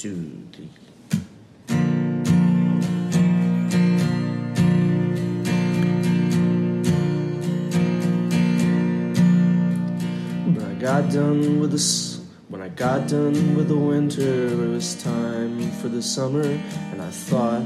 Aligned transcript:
two, 0.00 0.42
three. 0.54 0.66
When 10.46 10.64
I 10.64 10.74
got 10.80 11.12
done 11.12 11.60
with 11.60 11.72
the 11.72 12.20
when 12.48 12.62
I 12.62 12.68
got 12.68 13.08
done 13.08 13.54
with 13.54 13.68
the 13.68 13.76
winter, 13.76 14.46
it 14.46 14.70
was 14.70 14.94
time 15.02 15.70
for 15.82 15.88
the 15.88 16.00
summer, 16.00 16.44
and 16.44 17.02
I 17.02 17.10
thought 17.10 17.60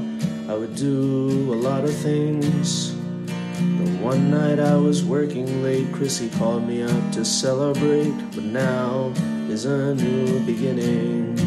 I 0.49 0.55
would 0.55 0.75
do 0.75 1.53
a 1.53 1.55
lot 1.55 1.85
of 1.85 1.95
things. 1.95 2.93
The 2.95 3.97
one 4.03 4.29
night 4.29 4.59
I 4.59 4.75
was 4.75 5.05
working 5.05 5.63
late, 5.63 5.89
Chrissy 5.93 6.29
called 6.31 6.67
me 6.67 6.83
up 6.83 7.11
to 7.13 7.23
celebrate, 7.23 8.11
but 8.35 8.43
now 8.43 9.13
is 9.47 9.63
a 9.63 9.95
new 9.95 10.45
beginning. 10.45 11.44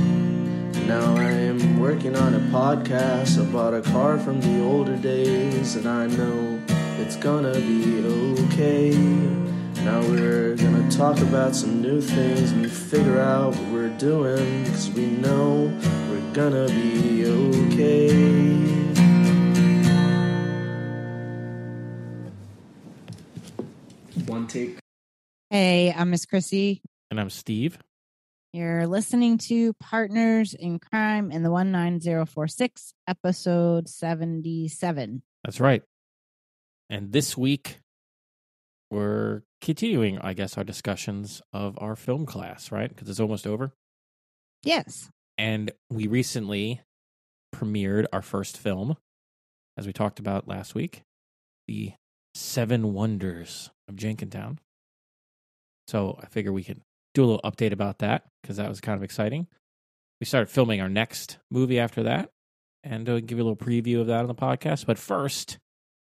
Now 0.88 1.16
I 1.16 1.30
am 1.30 1.78
working 1.78 2.16
on 2.16 2.32
a 2.32 2.40
podcast. 2.48 3.38
I 3.38 3.44
bought 3.52 3.74
a 3.74 3.82
car 3.82 4.18
from 4.18 4.40
the 4.40 4.64
older 4.64 4.96
days, 4.96 5.76
and 5.76 5.86
I 5.86 6.06
know 6.06 6.58
it's 6.98 7.14
gonna 7.14 7.52
be 7.52 8.06
okay. 8.06 8.96
Now 9.84 10.00
we're 10.08 10.56
gonna 10.56 10.90
talk 10.90 11.20
about 11.20 11.54
some 11.54 11.82
new 11.82 12.00
things 12.00 12.52
and 12.52 12.72
figure 12.72 13.20
out 13.20 13.54
what 13.54 13.70
we're 13.70 13.98
doing, 13.98 14.64
cause 14.64 14.90
we 14.92 15.08
know 15.08 15.70
we're 16.08 16.32
gonna 16.32 16.68
be 16.68 17.26
okay. 17.26 18.38
One 24.24 24.46
take. 24.46 24.78
Hey, 25.50 25.92
I'm 25.94 26.08
Miss 26.08 26.24
Chrissy. 26.24 26.80
And 27.10 27.20
I'm 27.20 27.28
Steve. 27.28 27.78
You're 28.54 28.86
listening 28.86 29.36
to 29.48 29.74
Partners 29.74 30.54
in 30.54 30.78
Crime 30.78 31.30
in 31.30 31.42
the 31.42 31.50
19046, 31.50 32.94
episode 33.06 33.90
77. 33.90 35.22
That's 35.44 35.60
right. 35.60 35.82
And 36.88 37.12
this 37.12 37.36
week, 37.36 37.80
we're 38.90 39.42
continuing, 39.60 40.18
I 40.20 40.32
guess, 40.32 40.56
our 40.56 40.64
discussions 40.64 41.42
of 41.52 41.76
our 41.78 41.94
film 41.94 42.24
class, 42.24 42.72
right? 42.72 42.88
Because 42.88 43.10
it's 43.10 43.20
almost 43.20 43.46
over. 43.46 43.74
Yes. 44.62 45.10
And 45.36 45.70
we 45.90 46.06
recently 46.06 46.80
premiered 47.54 48.06
our 48.14 48.22
first 48.22 48.56
film, 48.56 48.96
as 49.76 49.86
we 49.86 49.92
talked 49.92 50.18
about 50.18 50.48
last 50.48 50.74
week 50.74 51.02
The 51.66 51.92
Seven 52.34 52.94
Wonders 52.94 53.70
of 53.88 53.96
Jenkintown. 53.96 54.56
So 55.86 56.18
I 56.22 56.26
figure 56.26 56.52
we 56.52 56.64
could 56.64 56.80
do 57.18 57.24
a 57.24 57.30
little 57.30 57.50
update 57.50 57.72
about 57.72 57.98
that 57.98 58.24
because 58.42 58.58
that 58.58 58.68
was 58.68 58.80
kind 58.80 58.96
of 58.96 59.02
exciting. 59.02 59.48
We 60.20 60.26
started 60.26 60.48
filming 60.50 60.80
our 60.80 60.88
next 60.88 61.38
movie 61.50 61.78
after 61.78 62.04
that 62.04 62.30
and 62.84 63.08
uh, 63.08 63.20
give 63.20 63.38
you 63.38 63.44
a 63.44 63.48
little 63.48 63.56
preview 63.56 64.00
of 64.00 64.06
that 64.06 64.20
on 64.20 64.28
the 64.28 64.34
podcast. 64.34 64.86
But 64.86 64.98
first, 64.98 65.58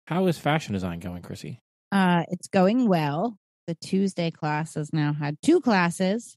how 0.07 0.27
is 0.27 0.39
fashion 0.39 0.73
design 0.73 0.99
going, 1.01 1.23
Chrissy? 1.23 1.61
Uh, 1.93 2.25
it's 2.31 2.49
going 2.49 2.89
well. 2.89 3.39
The 3.67 3.77
Tuesday 3.77 4.31
class 4.31 4.75
has 4.75 4.93
now 4.93 5.13
had 5.13 5.39
two 5.43 5.61
classes 5.61 6.37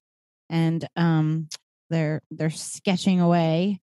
and 0.50 0.88
um 0.96 1.50
they're 1.90 2.22
they're 2.32 2.50
sketching 2.50 3.20
away. 3.20 3.82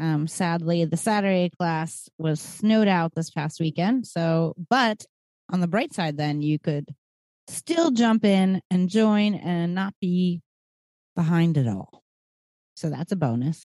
Um 0.00 0.26
sadly 0.28 0.86
the 0.86 0.96
Saturday 0.96 1.50
class 1.58 2.08
was 2.18 2.40
snowed 2.40 2.88
out 2.88 3.14
this 3.14 3.30
past 3.30 3.60
weekend. 3.60 4.06
So 4.06 4.54
but 4.70 5.04
on 5.52 5.60
the 5.60 5.68
bright 5.68 5.92
side 5.92 6.16
then 6.16 6.40
you 6.40 6.58
could 6.58 6.86
still 7.48 7.90
jump 7.90 8.24
in 8.24 8.60
and 8.70 8.88
join 8.88 9.34
and 9.34 9.74
not 9.74 9.94
be 10.00 10.42
behind 11.14 11.56
it 11.56 11.66
all. 11.66 12.02
So 12.76 12.90
that's 12.90 13.12
a 13.12 13.16
bonus. 13.16 13.64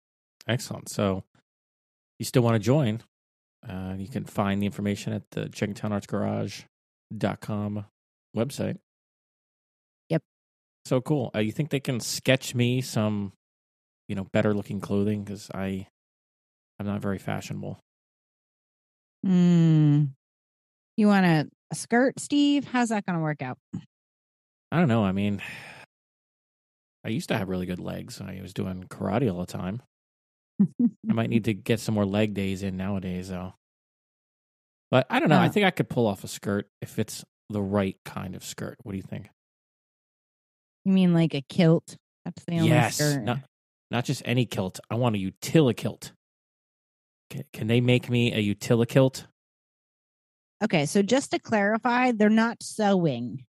Excellent. 0.47 0.89
So 0.89 1.23
you 2.19 2.25
still 2.25 2.41
want 2.41 2.55
to 2.55 2.59
join? 2.59 3.01
Uh, 3.67 3.95
you 3.97 4.07
can 4.07 4.25
find 4.25 4.61
the 4.61 4.65
information 4.65 5.13
at 5.13 5.23
the 5.31 5.45
JenkintownArtsGarage.com 5.45 7.85
website. 8.35 8.77
Yep. 10.09 10.21
So 10.85 11.01
cool. 11.01 11.31
Uh, 11.35 11.39
you 11.39 11.51
think 11.51 11.69
they 11.69 11.79
can 11.79 11.99
sketch 11.99 12.55
me 12.55 12.81
some, 12.81 13.33
you 14.07 14.15
know, 14.15 14.25
better 14.31 14.53
looking 14.53 14.79
clothing 14.79 15.23
because 15.23 15.49
I, 15.53 15.87
I'm 16.79 16.85
not 16.85 17.01
very 17.01 17.17
fashionable. 17.17 17.79
Hmm. 19.25 20.03
You 20.95 21.07
want 21.07 21.25
a, 21.25 21.49
a 21.71 21.75
skirt, 21.75 22.19
Steve? 22.19 22.65
How's 22.65 22.89
that 22.89 23.05
going 23.05 23.17
to 23.17 23.23
work 23.23 23.41
out? 23.41 23.57
I 24.71 24.79
don't 24.79 24.87
know. 24.87 25.03
I 25.03 25.11
mean, 25.11 25.41
I 27.05 27.09
used 27.09 27.29
to 27.29 27.37
have 27.37 27.49
really 27.49 27.65
good 27.65 27.79
legs. 27.79 28.19
I 28.21 28.39
was 28.41 28.53
doing 28.53 28.83
karate 28.89 29.31
all 29.31 29.39
the 29.39 29.45
time. 29.45 29.81
I 30.61 31.13
might 31.13 31.29
need 31.29 31.43
to 31.45 31.53
get 31.53 31.79
some 31.79 31.95
more 31.95 32.05
leg 32.05 32.33
days 32.33 32.63
in 32.63 32.77
nowadays, 32.77 33.29
though. 33.29 33.53
But 34.91 35.05
I 35.09 35.19
don't 35.19 35.29
know. 35.29 35.39
I 35.39 35.49
think 35.49 35.65
I 35.65 35.71
could 35.71 35.89
pull 35.89 36.07
off 36.07 36.23
a 36.23 36.27
skirt 36.27 36.69
if 36.81 36.97
it's 36.97 37.23
the 37.49 37.61
right 37.61 37.97
kind 38.05 38.35
of 38.35 38.43
skirt. 38.43 38.77
What 38.83 38.93
do 38.93 38.97
you 38.97 39.03
think? 39.03 39.29
You 40.85 40.93
mean 40.93 41.13
like 41.13 41.33
a 41.33 41.41
kilt? 41.41 41.97
That's 42.23 42.43
the 42.45 42.55
only 42.55 42.69
yes, 42.69 42.95
skirt. 42.95 43.23
not 43.23 43.39
not 43.91 44.05
just 44.05 44.21
any 44.25 44.45
kilt. 44.45 44.79
I 44.89 44.95
want 44.95 45.15
a 45.15 45.19
utilikilt. 45.19 46.11
Can, 47.29 47.43
can 47.51 47.67
they 47.67 47.81
make 47.81 48.09
me 48.09 48.33
a 48.33 48.55
utilikilt? 48.55 49.25
Okay, 50.63 50.85
so 50.85 51.01
just 51.01 51.31
to 51.31 51.39
clarify, 51.39 52.11
they're 52.11 52.29
not 52.29 52.63
sewing. 52.63 53.45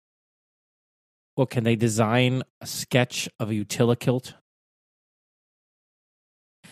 Well, 1.38 1.48
can 1.48 1.64
they 1.64 1.76
design 1.76 2.44
a 2.62 2.68
sketch 2.68 3.30
of 3.40 3.50
a 3.50 3.54
utilikilt? 3.54 4.34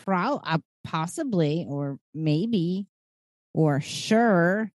Pro- 0.05 0.41
uh, 0.43 0.57
possibly, 0.83 1.65
or 1.69 1.97
maybe, 2.13 2.87
or 3.53 3.79
sure. 3.79 4.71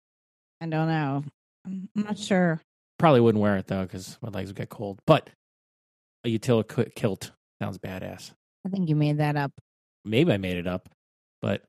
I 0.60 0.66
don't 0.66 0.88
know. 0.88 1.24
I'm 1.66 1.88
not 1.94 2.18
sure. 2.18 2.60
Probably 2.98 3.20
wouldn't 3.20 3.42
wear 3.42 3.56
it 3.56 3.66
though 3.66 3.82
because 3.82 4.18
my 4.22 4.28
legs 4.30 4.48
would 4.50 4.56
get 4.56 4.68
cold. 4.68 5.00
But 5.06 5.30
a 6.24 6.28
utilikilt 6.38 7.30
sounds 7.60 7.78
badass. 7.78 8.32
I 8.66 8.70
think 8.70 8.88
you 8.88 8.96
made 8.96 9.18
that 9.18 9.36
up. 9.36 9.52
maybe 10.04 10.32
I 10.32 10.36
made 10.36 10.56
it 10.56 10.66
up, 10.66 10.88
but 11.42 11.62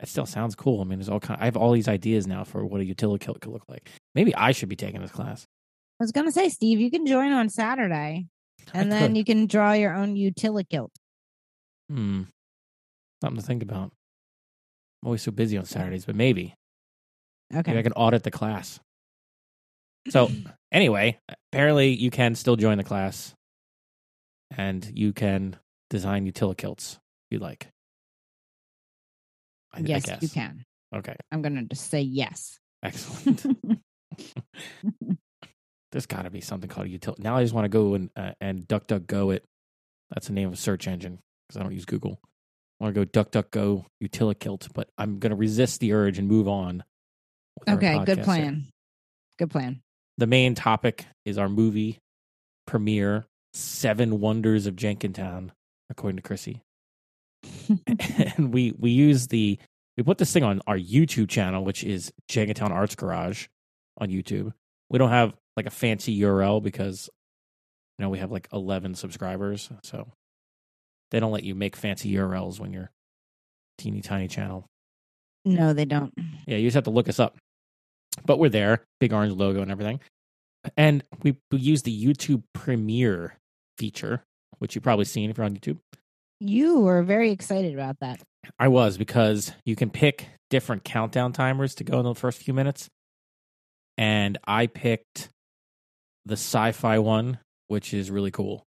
it 0.00 0.08
still 0.08 0.26
sounds 0.26 0.54
cool. 0.54 0.80
I 0.80 0.84
mean, 0.84 0.98
there's 0.98 1.08
all 1.08 1.20
kind. 1.20 1.40
I 1.40 1.46
have 1.46 1.56
all 1.56 1.72
these 1.72 1.88
ideas 1.88 2.26
now 2.26 2.44
for 2.44 2.64
what 2.64 2.80
a 2.80 2.84
utility 2.84 3.24
kilt 3.24 3.40
could 3.40 3.52
look 3.52 3.64
like. 3.68 3.88
Maybe 4.14 4.34
I 4.34 4.52
should 4.52 4.68
be 4.68 4.76
taking 4.76 5.00
this 5.00 5.10
class. 5.10 5.44
I 6.00 6.04
was 6.04 6.12
gonna 6.12 6.32
say, 6.32 6.48
Steve, 6.50 6.78
you 6.80 6.90
can 6.90 7.06
join 7.06 7.32
on 7.32 7.48
Saturday, 7.48 8.26
I 8.74 8.78
and 8.78 8.92
then 8.92 9.08
could. 9.08 9.16
you 9.16 9.24
can 9.24 9.46
draw 9.46 9.72
your 9.72 9.94
own 9.94 10.14
utilikilt. 10.16 10.90
hmm, 11.88 12.22
something 13.22 13.40
to 13.40 13.46
think 13.46 13.62
about. 13.62 13.92
I'm 15.02 15.06
always 15.08 15.22
so 15.22 15.30
busy 15.30 15.56
on 15.56 15.64
Saturdays, 15.64 16.04
but 16.04 16.16
maybe 16.16 16.54
Okay. 17.54 17.70
maybe 17.70 17.78
I 17.78 17.82
can 17.82 17.92
audit 17.92 18.22
the 18.24 18.30
class. 18.30 18.80
So 20.10 20.30
anyway, 20.70 21.18
apparently 21.52 21.88
you 21.94 22.10
can 22.10 22.34
still 22.36 22.54
join 22.56 22.76
the 22.78 22.84
class, 22.84 23.34
and 24.56 24.88
you 24.94 25.12
can 25.12 25.56
design 25.90 26.26
utility 26.26 26.60
kilts 26.62 26.92
if 26.94 27.34
you 27.34 27.38
like. 27.40 27.68
I, 29.76 29.80
I 29.80 29.82
yes, 29.82 30.08
you 30.20 30.28
can. 30.28 30.64
Okay, 30.94 31.16
I'm 31.30 31.42
gonna 31.42 31.62
just 31.64 31.90
say 31.90 32.00
yes. 32.00 32.58
excellent. 32.82 33.44
There's 35.92 36.06
got 36.06 36.22
to 36.22 36.30
be 36.30 36.40
something 36.40 36.68
called 36.68 36.88
utility. 36.88 37.22
Now 37.22 37.36
I 37.36 37.42
just 37.42 37.54
want 37.54 37.64
to 37.64 37.68
go 37.68 37.94
and 37.94 38.10
uh, 38.16 38.32
and 38.40 38.66
DuckDuckGo 38.66 39.34
it. 39.34 39.44
That's 40.10 40.26
the 40.26 40.32
name 40.32 40.48
of 40.48 40.54
a 40.54 40.56
search 40.56 40.88
engine 40.88 41.20
because 41.46 41.60
I 41.60 41.62
don't 41.62 41.72
use 41.72 41.84
Google. 41.84 42.18
I 42.80 42.84
want 42.84 42.94
to 42.94 43.04
go 43.04 43.24
DuckDuckGo 43.24 43.84
Utilikilt, 44.02 44.68
but 44.74 44.88
I'm 44.98 45.18
going 45.18 45.30
to 45.30 45.36
resist 45.36 45.80
the 45.80 45.92
urge 45.92 46.18
and 46.18 46.28
move 46.28 46.48
on. 46.48 46.84
okay, 47.66 48.04
good 48.04 48.22
plan. 48.22 48.54
here. 48.54 48.62
Good 49.38 49.50
plan. 49.50 49.80
The 50.18 50.26
main 50.26 50.54
topic 50.54 51.06
is 51.24 51.38
our 51.38 51.48
movie 51.48 51.98
premiere, 52.66 53.26
Seven 53.54 54.20
Wonders 54.20 54.66
of 54.66 54.76
Jenkintown, 54.76 55.50
according 55.88 56.16
to 56.16 56.22
Chrissy. 56.22 56.62
and 58.36 58.52
we 58.52 58.72
we 58.78 58.90
use 58.90 59.28
the 59.28 59.58
we 59.96 60.02
put 60.02 60.18
this 60.18 60.32
thing 60.32 60.44
on 60.44 60.60
our 60.66 60.78
YouTube 60.78 61.28
channel, 61.28 61.64
which 61.64 61.84
is 61.84 62.12
Jenkintown 62.30 62.70
Arts 62.70 62.94
Garage 62.94 63.46
on 63.98 64.08
YouTube. 64.08 64.52
We 64.90 64.98
don't 64.98 65.10
have 65.10 65.34
like 65.56 65.66
a 65.66 65.70
fancy 65.70 66.20
URL 66.20 66.62
because 66.62 67.08
you 67.98 68.04
know 68.04 68.10
we 68.10 68.18
have 68.18 68.30
like 68.30 68.48
eleven 68.52 68.94
subscribers, 68.94 69.70
so 69.82 70.08
they 71.10 71.20
don't 71.20 71.32
let 71.32 71.44
you 71.44 71.54
make 71.54 71.76
fancy 71.76 72.12
URLs 72.14 72.60
when 72.60 72.72
you're 72.72 72.90
teeny 73.78 74.00
tiny 74.00 74.28
channel. 74.28 74.66
no, 75.44 75.72
they 75.72 75.84
don't. 75.84 76.12
Yeah, 76.46 76.56
you 76.56 76.66
just 76.66 76.74
have 76.74 76.84
to 76.84 76.90
look 76.90 77.08
us 77.08 77.20
up. 77.20 77.36
But 78.24 78.38
we're 78.38 78.48
there, 78.48 78.84
big 78.98 79.12
orange 79.12 79.34
logo 79.34 79.60
and 79.60 79.70
everything. 79.70 80.00
And 80.76 81.04
we, 81.22 81.36
we 81.50 81.58
use 81.58 81.82
the 81.82 82.06
YouTube 82.06 82.42
Premiere 82.54 83.36
feature, 83.78 84.24
which 84.58 84.74
you've 84.74 84.84
probably 84.84 85.04
seen 85.04 85.30
if 85.30 85.36
you're 85.36 85.44
on 85.44 85.56
YouTube. 85.56 85.78
You 86.40 86.80
were 86.80 87.02
very 87.02 87.30
excited 87.30 87.74
about 87.74 88.00
that. 88.00 88.20
I 88.58 88.68
was 88.68 88.98
because 88.98 89.52
you 89.64 89.74
can 89.76 89.90
pick 89.90 90.28
different 90.50 90.84
countdown 90.84 91.32
timers 91.32 91.74
to 91.76 91.84
go 91.84 91.98
in 91.98 92.04
the 92.04 92.14
first 92.14 92.42
few 92.42 92.54
minutes. 92.54 92.88
And 93.98 94.38
I 94.46 94.66
picked 94.66 95.30
the 96.26 96.34
sci 96.34 96.72
fi 96.72 96.98
one, 96.98 97.38
which 97.68 97.94
is 97.94 98.10
really 98.10 98.30
cool. 98.30 98.64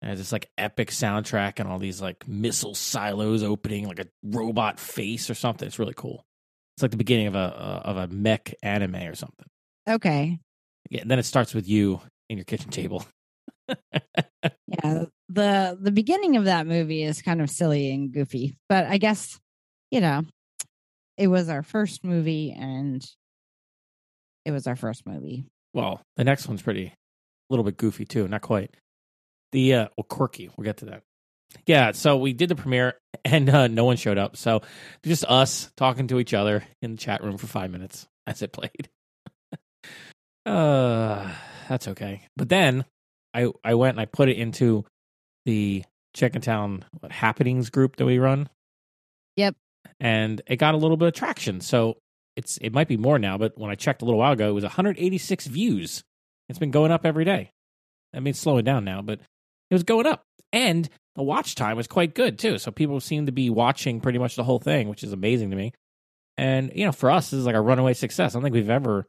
And 0.00 0.12
it's 0.12 0.20
this 0.20 0.32
like 0.32 0.48
epic 0.58 0.90
soundtrack 0.90 1.58
and 1.58 1.68
all 1.68 1.78
these 1.78 2.00
like 2.00 2.28
missile 2.28 2.74
silos 2.74 3.42
opening, 3.42 3.88
like 3.88 3.98
a 3.98 4.06
robot 4.22 4.78
face 4.78 5.30
or 5.30 5.34
something. 5.34 5.66
It's 5.66 5.78
really 5.78 5.94
cool. 5.94 6.22
It's 6.76 6.82
like 6.82 6.90
the 6.90 6.96
beginning 6.96 7.28
of 7.28 7.34
a 7.34 7.38
uh, 7.38 7.80
of 7.84 7.96
a 7.96 8.08
mech 8.08 8.54
anime 8.62 8.96
or 8.96 9.14
something. 9.14 9.46
Okay. 9.88 10.38
Yeah, 10.90 11.02
and 11.02 11.10
then 11.10 11.18
it 11.18 11.24
starts 11.24 11.54
with 11.54 11.68
you 11.68 12.00
in 12.28 12.36
your 12.36 12.44
kitchen 12.44 12.70
table. 12.70 13.04
Yeah. 14.66 15.04
The 15.34 15.76
the 15.80 15.90
beginning 15.90 16.36
of 16.36 16.44
that 16.44 16.66
movie 16.66 17.02
is 17.02 17.20
kind 17.20 17.42
of 17.42 17.50
silly 17.50 17.90
and 17.90 18.12
goofy, 18.12 18.56
but 18.68 18.86
I 18.86 18.98
guess, 18.98 19.40
you 19.90 20.00
know, 20.00 20.22
it 21.16 21.26
was 21.26 21.48
our 21.48 21.64
first 21.64 22.04
movie 22.04 22.52
and 22.56 23.04
it 24.44 24.52
was 24.52 24.68
our 24.68 24.76
first 24.76 25.06
movie. 25.06 25.44
Well, 25.72 26.00
the 26.16 26.22
next 26.22 26.46
one's 26.46 26.62
pretty, 26.62 26.86
a 26.86 26.92
little 27.50 27.64
bit 27.64 27.76
goofy 27.76 28.04
too. 28.04 28.28
Not 28.28 28.42
quite. 28.42 28.76
The 29.50 29.74
uh, 29.74 29.88
well, 29.96 30.04
quirky. 30.04 30.50
We'll 30.56 30.64
get 30.64 30.78
to 30.78 30.84
that. 30.86 31.02
Yeah. 31.66 31.92
So 31.92 32.16
we 32.16 32.32
did 32.32 32.48
the 32.48 32.54
premiere, 32.54 32.94
and 33.24 33.50
uh, 33.50 33.66
no 33.66 33.84
one 33.84 33.96
showed 33.96 34.18
up. 34.18 34.36
So 34.36 34.62
just 35.04 35.24
us 35.24 35.70
talking 35.76 36.06
to 36.08 36.20
each 36.20 36.32
other 36.34 36.64
in 36.80 36.92
the 36.92 36.98
chat 36.98 37.24
room 37.24 37.38
for 37.38 37.48
five 37.48 37.70
minutes 37.70 38.06
as 38.26 38.40
it 38.42 38.52
played. 38.52 38.88
uh, 40.46 41.28
that's 41.68 41.88
okay. 41.88 42.22
But 42.36 42.48
then 42.48 42.84
I 43.32 43.50
I 43.64 43.74
went 43.74 43.94
and 43.94 44.00
I 44.00 44.06
put 44.06 44.28
it 44.28 44.38
into 44.38 44.84
the 45.44 45.84
Jenkintown 46.14 46.82
what, 47.00 47.12
happenings 47.12 47.70
group 47.70 47.96
that 47.96 48.06
we 48.06 48.18
run. 48.18 48.48
Yep. 49.36 49.56
And 50.00 50.42
it 50.46 50.56
got 50.56 50.74
a 50.74 50.78
little 50.78 50.96
bit 50.96 51.08
of 51.08 51.14
traction. 51.14 51.60
So 51.60 51.98
it's 52.36 52.56
it 52.58 52.72
might 52.72 52.88
be 52.88 52.96
more 52.96 53.18
now, 53.18 53.38
but 53.38 53.56
when 53.56 53.70
I 53.70 53.74
checked 53.74 54.02
a 54.02 54.04
little 54.04 54.18
while 54.18 54.32
ago, 54.32 54.48
it 54.48 54.54
was 54.54 54.64
186 54.64 55.46
views. 55.46 56.02
It's 56.48 56.58
been 56.58 56.70
going 56.70 56.90
up 56.90 57.06
every 57.06 57.24
day. 57.24 57.50
I 58.14 58.20
mean, 58.20 58.28
it's 58.28 58.40
slowing 58.40 58.64
down 58.64 58.84
now, 58.84 59.02
but 59.02 59.20
it 59.70 59.74
was 59.74 59.82
going 59.82 60.06
up, 60.06 60.24
and 60.52 60.88
the 61.16 61.22
watch 61.22 61.54
time 61.54 61.76
was 61.76 61.86
quite 61.86 62.14
good 62.14 62.38
too. 62.38 62.58
So 62.58 62.70
people 62.70 63.00
seem 63.00 63.26
to 63.26 63.32
be 63.32 63.50
watching 63.50 64.00
pretty 64.00 64.18
much 64.18 64.36
the 64.36 64.44
whole 64.44 64.58
thing, 64.58 64.88
which 64.88 65.02
is 65.02 65.12
amazing 65.12 65.50
to 65.50 65.56
me. 65.56 65.72
And 66.36 66.72
you 66.74 66.84
know, 66.84 66.92
for 66.92 67.10
us, 67.10 67.30
this 67.30 67.38
is 67.38 67.46
like 67.46 67.54
a 67.54 67.60
runaway 67.60 67.94
success. 67.94 68.32
I 68.32 68.36
don't 68.36 68.42
think 68.42 68.54
we've 68.54 68.70
ever 68.70 69.06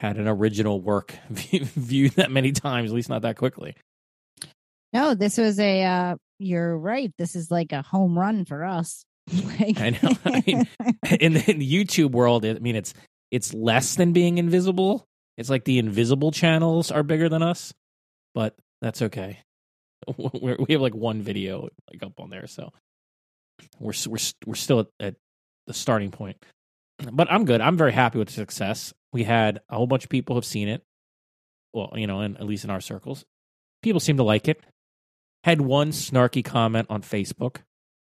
had 0.00 0.16
an 0.16 0.28
original 0.28 0.80
work 0.80 1.14
viewed 1.30 2.12
that 2.12 2.30
many 2.30 2.52
times, 2.52 2.90
at 2.90 2.96
least 2.96 3.08
not 3.08 3.22
that 3.22 3.36
quickly. 3.36 3.74
No, 4.94 5.14
this 5.14 5.36
was 5.36 5.58
a 5.58 5.82
uh 5.82 6.16
you're 6.38 6.78
right. 6.78 7.12
This 7.18 7.36
is 7.36 7.50
like 7.50 7.72
a 7.72 7.82
home 7.82 8.18
run 8.18 8.44
for 8.44 8.64
us. 8.64 9.04
like, 9.58 9.80
I 9.80 9.90
know. 9.90 10.12
I 10.24 10.42
mean, 10.46 10.68
in 11.20 11.32
the, 11.34 11.50
in 11.50 11.58
the 11.58 11.84
YouTube 11.84 12.12
world, 12.12 12.44
I 12.44 12.54
mean, 12.54 12.76
it's 12.76 12.94
it's 13.30 13.52
less 13.52 13.96
than 13.96 14.12
being 14.12 14.38
invisible. 14.38 15.04
It's 15.36 15.50
like 15.50 15.64
the 15.64 15.78
invisible 15.78 16.30
channels 16.30 16.90
are 16.90 17.02
bigger 17.02 17.28
than 17.28 17.42
us, 17.42 17.74
but 18.34 18.56
that's 18.80 19.02
okay. 19.02 19.40
We're, 20.16 20.56
we 20.56 20.74
have 20.74 20.82
like 20.82 20.94
one 20.94 21.22
video 21.22 21.68
like 21.90 22.02
up 22.02 22.20
on 22.20 22.30
there, 22.30 22.46
so 22.46 22.70
we're 23.80 23.94
we're 24.06 24.18
we're 24.46 24.54
still 24.54 24.80
at, 24.80 24.86
at 25.00 25.14
the 25.66 25.74
starting 25.74 26.10
point. 26.10 26.36
But 27.12 27.32
I'm 27.32 27.44
good. 27.44 27.60
I'm 27.60 27.76
very 27.76 27.92
happy 27.92 28.18
with 28.18 28.28
the 28.28 28.34
success. 28.34 28.92
We 29.12 29.24
had 29.24 29.60
a 29.68 29.76
whole 29.76 29.86
bunch 29.86 30.04
of 30.04 30.10
people 30.10 30.36
have 30.36 30.44
seen 30.44 30.68
it. 30.68 30.82
Well, 31.72 31.92
you 31.96 32.06
know, 32.06 32.20
and 32.20 32.36
at 32.36 32.44
least 32.44 32.64
in 32.64 32.70
our 32.70 32.80
circles, 32.80 33.24
people 33.82 33.98
seem 33.98 34.18
to 34.18 34.22
like 34.22 34.46
it. 34.46 34.62
Had 35.44 35.60
one 35.60 35.90
snarky 35.90 36.44
comment 36.44 36.86
on 36.90 37.02
Facebook. 37.02 37.58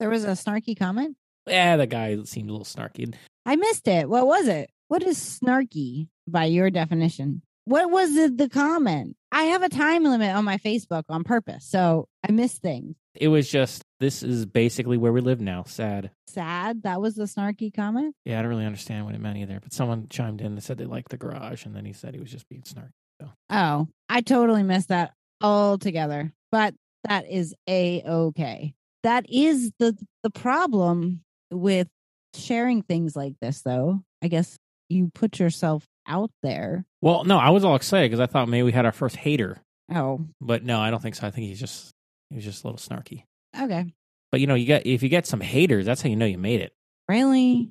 there 0.01 0.11
was 0.11 0.25
a 0.25 0.31
snarky 0.33 0.77
comment. 0.79 1.17
Yeah, 1.47 1.77
the 1.77 1.87
guy 1.87 2.17
seemed 2.25 2.51
a 2.51 2.53
little 2.53 2.65
snarky. 2.67 3.15
I 3.47 3.57
missed 3.57 3.87
it. 3.89 4.09
What 4.09 4.27
was 4.27 4.49
it? 4.49 4.69
What 4.89 5.03
is 5.05 5.17
snarky 5.19 6.09
by 6.29 6.47
your 6.47 6.71
definition? 6.71 7.43
What 7.67 7.91
was 7.91 8.15
the, 8.15 8.29
the 8.31 8.49
comment? 8.49 9.17
I 9.31 9.45
have 9.45 9.63
a 9.63 9.69
time 9.69 10.03
limit 10.03 10.35
on 10.35 10.45
my 10.45 10.57
Facebook 10.59 11.05
on 11.09 11.23
purpose, 11.23 11.65
so 11.65 12.09
I 12.29 12.33
miss 12.33 12.59
things. 12.59 12.97
It 13.15 13.29
was 13.29 13.49
just 13.49 13.85
this 14.01 14.23
is 14.25 14.45
basically 14.47 14.97
where 14.97 15.13
we 15.13 15.21
live 15.21 15.41
now. 15.41 15.63
Sad. 15.65 16.11
Sad. 16.27 16.83
That 16.83 17.01
was 17.01 17.15
the 17.15 17.25
snarky 17.25 17.73
comment. 17.73 18.17
Yeah, 18.25 18.39
I 18.39 18.43
don't 18.43 18.51
really 18.51 18.67
understand 18.67 19.05
what 19.07 19.15
it 19.15 19.21
meant 19.21 19.39
either. 19.39 19.61
But 19.63 19.73
someone 19.73 20.09
chimed 20.11 20.41
in 20.41 20.49
and 20.49 20.63
said 20.63 20.79
they 20.79 20.85
liked 20.85 21.11
the 21.11 21.17
garage, 21.17 21.65
and 21.65 21.77
then 21.77 21.85
he 21.85 21.93
said 21.93 22.15
he 22.15 22.21
was 22.21 22.31
just 22.33 22.49
being 22.49 22.63
snarky. 22.63 22.91
So 23.21 23.31
Oh, 23.51 23.87
I 24.09 24.21
totally 24.23 24.65
missed 24.65 24.89
that 24.89 25.13
altogether. 25.41 26.33
But 26.51 26.75
that 27.05 27.31
is 27.31 27.55
a 27.69 28.03
okay. 28.07 28.75
That 29.03 29.27
is 29.29 29.73
the 29.79 29.97
the 30.23 30.31
problem 30.31 31.23
with 31.51 31.89
sharing 32.35 32.83
things 32.83 33.17
like 33.17 33.35
this, 33.41 33.63
though. 33.63 34.01
I 34.23 34.29
guess 34.29 34.57
you 34.89 35.11
put 35.15 35.39
yourself 35.39 35.85
out 36.07 36.31
there. 36.43 36.85
Well, 37.01 37.25
no, 37.25 37.39
I 37.39 37.51
was 37.51 37.65
all 37.65 37.77
excited 37.77 38.11
because 38.11 38.21
I 38.21 38.27
thought 38.27 38.49
maybe 38.49 38.65
we 38.65 38.73
had 38.73 38.85
our 38.85 38.93
first 38.93 39.17
hater, 39.17 39.61
Oh, 39.95 40.27
but 40.41 40.65
no, 40.65 40.81
I 40.81 40.91
don't 40.91 41.01
think 41.03 41.15
so. 41.15 41.27
I 41.27 41.31
think 41.31 41.47
he's 41.49 41.61
just 41.61 41.91
he 42.29 42.37
was 42.37 42.45
just 42.45 42.65
a 42.65 42.67
little 42.69 42.79
snarky. 42.79 43.25
okay. 43.59 43.87
But 44.31 44.41
you 44.41 44.47
know, 44.47 44.55
you 44.55 44.67
get 44.67 44.87
if 44.87 45.03
you 45.03 45.09
get 45.09 45.27
some 45.27 45.41
haters, 45.41 45.87
that's 45.87 46.03
how 46.03 46.09
you 46.09 46.17
know 46.17 46.27
you 46.27 46.39
made 46.39 46.61
it. 46.61 46.73
Really? 47.09 47.71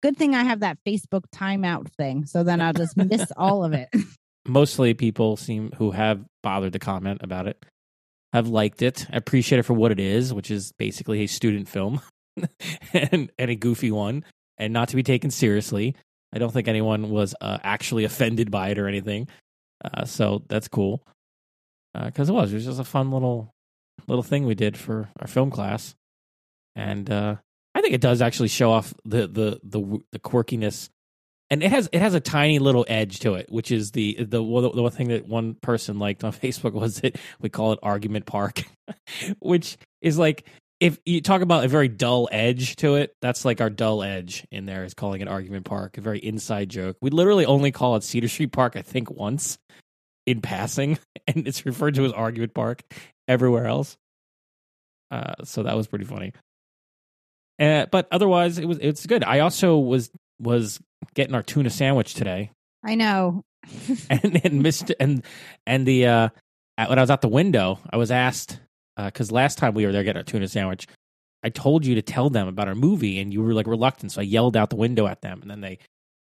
Good 0.00 0.16
thing 0.16 0.34
I 0.36 0.44
have 0.44 0.60
that 0.60 0.78
Facebook 0.86 1.24
timeout 1.34 1.88
thing. 1.96 2.24
So 2.26 2.44
then 2.44 2.60
I'll 2.60 2.72
just 2.72 2.96
miss 2.96 3.32
all 3.36 3.64
of 3.64 3.72
it. 3.72 3.88
Mostly 4.46 4.94
people 4.94 5.36
seem 5.36 5.72
who 5.76 5.90
have 5.90 6.24
bothered 6.42 6.72
to 6.74 6.78
comment 6.78 7.20
about 7.24 7.48
it 7.48 7.60
have 8.32 8.48
liked 8.48 8.82
it, 8.82 9.06
I 9.10 9.16
appreciate 9.16 9.58
it 9.58 9.64
for 9.64 9.74
what 9.74 9.92
it 9.92 10.00
is, 10.00 10.32
which 10.34 10.50
is 10.50 10.72
basically 10.72 11.22
a 11.22 11.26
student 11.26 11.68
film 11.68 12.00
and 12.92 13.30
and 13.38 13.50
a 13.50 13.54
goofy 13.54 13.90
one, 13.90 14.24
and 14.58 14.72
not 14.72 14.88
to 14.90 14.96
be 14.96 15.02
taken 15.02 15.30
seriously. 15.30 15.94
I 16.32 16.38
don't 16.38 16.52
think 16.52 16.68
anyone 16.68 17.10
was 17.10 17.34
uh, 17.40 17.58
actually 17.62 18.04
offended 18.04 18.50
by 18.50 18.68
it 18.68 18.78
or 18.78 18.86
anything, 18.86 19.28
uh, 19.82 20.04
so 20.04 20.42
that's 20.48 20.68
cool. 20.68 21.02
Because 21.94 22.28
it 22.28 22.32
was, 22.32 22.52
it 22.52 22.56
was 22.56 22.64
just 22.66 22.80
a 22.80 22.84
fun 22.84 23.10
little 23.10 23.54
little 24.06 24.22
thing 24.22 24.44
we 24.44 24.54
did 24.54 24.76
for 24.76 25.08
our 25.18 25.26
film 25.26 25.50
class, 25.50 25.94
and 26.76 27.10
uh, 27.10 27.36
I 27.74 27.80
think 27.80 27.94
it 27.94 28.00
does 28.00 28.20
actually 28.20 28.48
show 28.48 28.70
off 28.70 28.92
the 29.04 29.26
the 29.26 29.60
the 29.62 29.98
the 30.12 30.18
quirkiness, 30.18 30.90
and 31.50 31.62
it 31.62 31.70
has 31.70 31.88
it 31.92 32.00
has 32.00 32.14
a 32.14 32.20
tiny 32.20 32.58
little 32.58 32.84
edge 32.88 33.20
to 33.20 33.34
it, 33.34 33.50
which 33.50 33.70
is 33.70 33.92
the 33.92 34.22
the 34.22 34.42
one, 34.42 34.62
the 34.62 34.82
one 34.82 34.92
thing 34.92 35.08
that 35.08 35.26
one 35.26 35.54
person 35.54 35.98
liked 35.98 36.24
on 36.24 36.32
Facebook 36.32 36.72
was 36.72 37.00
that 37.00 37.16
we 37.40 37.48
call 37.48 37.72
it 37.72 37.78
argument 37.82 38.26
park, 38.26 38.64
which 39.40 39.76
is 40.00 40.18
like 40.18 40.46
if 40.80 40.98
you 41.04 41.20
talk 41.20 41.42
about 41.42 41.64
a 41.64 41.68
very 41.68 41.88
dull 41.88 42.28
edge 42.30 42.76
to 42.76 42.94
it, 42.94 43.14
that's 43.20 43.44
like 43.44 43.60
our 43.60 43.70
dull 43.70 44.02
edge 44.02 44.46
in 44.52 44.64
there 44.64 44.84
is 44.84 44.94
calling 44.94 45.20
it 45.20 45.28
argument 45.28 45.64
park, 45.64 45.98
a 45.98 46.00
very 46.00 46.20
inside 46.20 46.68
joke. 46.68 46.96
We 47.00 47.10
literally 47.10 47.46
only 47.46 47.72
call 47.72 47.96
it 47.96 48.04
Cedar 48.04 48.28
Street 48.28 48.52
Park, 48.52 48.76
I 48.76 48.82
think, 48.82 49.10
once 49.10 49.58
in 50.24 50.40
passing, 50.40 50.98
and 51.26 51.48
it's 51.48 51.66
referred 51.66 51.94
to 51.96 52.04
as 52.04 52.12
argument 52.12 52.54
park 52.54 52.82
everywhere 53.26 53.66
else. 53.66 53.96
Uh, 55.10 55.42
so 55.44 55.64
that 55.64 55.76
was 55.76 55.88
pretty 55.88 56.04
funny. 56.04 56.32
Uh, 57.58 57.86
but 57.90 58.06
otherwise, 58.12 58.58
it 58.58 58.66
was 58.66 58.78
it's 58.78 59.04
good. 59.06 59.24
I 59.24 59.40
also 59.40 59.78
was 59.78 60.10
was 60.38 60.80
getting 61.14 61.34
our 61.34 61.42
tuna 61.42 61.70
sandwich 61.70 62.14
today, 62.14 62.50
I 62.84 62.94
know. 62.94 63.44
and 64.10 64.40
and 64.44 64.62
missed 64.62 64.92
and 65.00 65.22
and 65.66 65.86
the 65.86 66.06
uh 66.06 66.28
when 66.86 66.98
I 66.98 67.02
was 67.02 67.10
out 67.10 67.22
the 67.22 67.28
window, 67.28 67.80
I 67.90 67.96
was 67.96 68.10
asked 68.10 68.60
because 68.96 69.32
last 69.32 69.58
time 69.58 69.74
we 69.74 69.84
were 69.84 69.92
there 69.92 70.04
getting 70.04 70.18
our 70.18 70.24
tuna 70.24 70.48
sandwich, 70.48 70.86
I 71.42 71.50
told 71.50 71.86
you 71.86 71.94
to 71.96 72.02
tell 72.02 72.30
them 72.30 72.48
about 72.48 72.68
our 72.68 72.74
movie, 72.74 73.20
and 73.20 73.32
you 73.32 73.42
were 73.42 73.54
like 73.54 73.66
reluctant, 73.66 74.12
so 74.12 74.20
I 74.20 74.24
yelled 74.24 74.56
out 74.56 74.70
the 74.70 74.76
window 74.76 75.06
at 75.06 75.22
them, 75.22 75.40
and 75.42 75.50
then 75.50 75.60
they. 75.60 75.78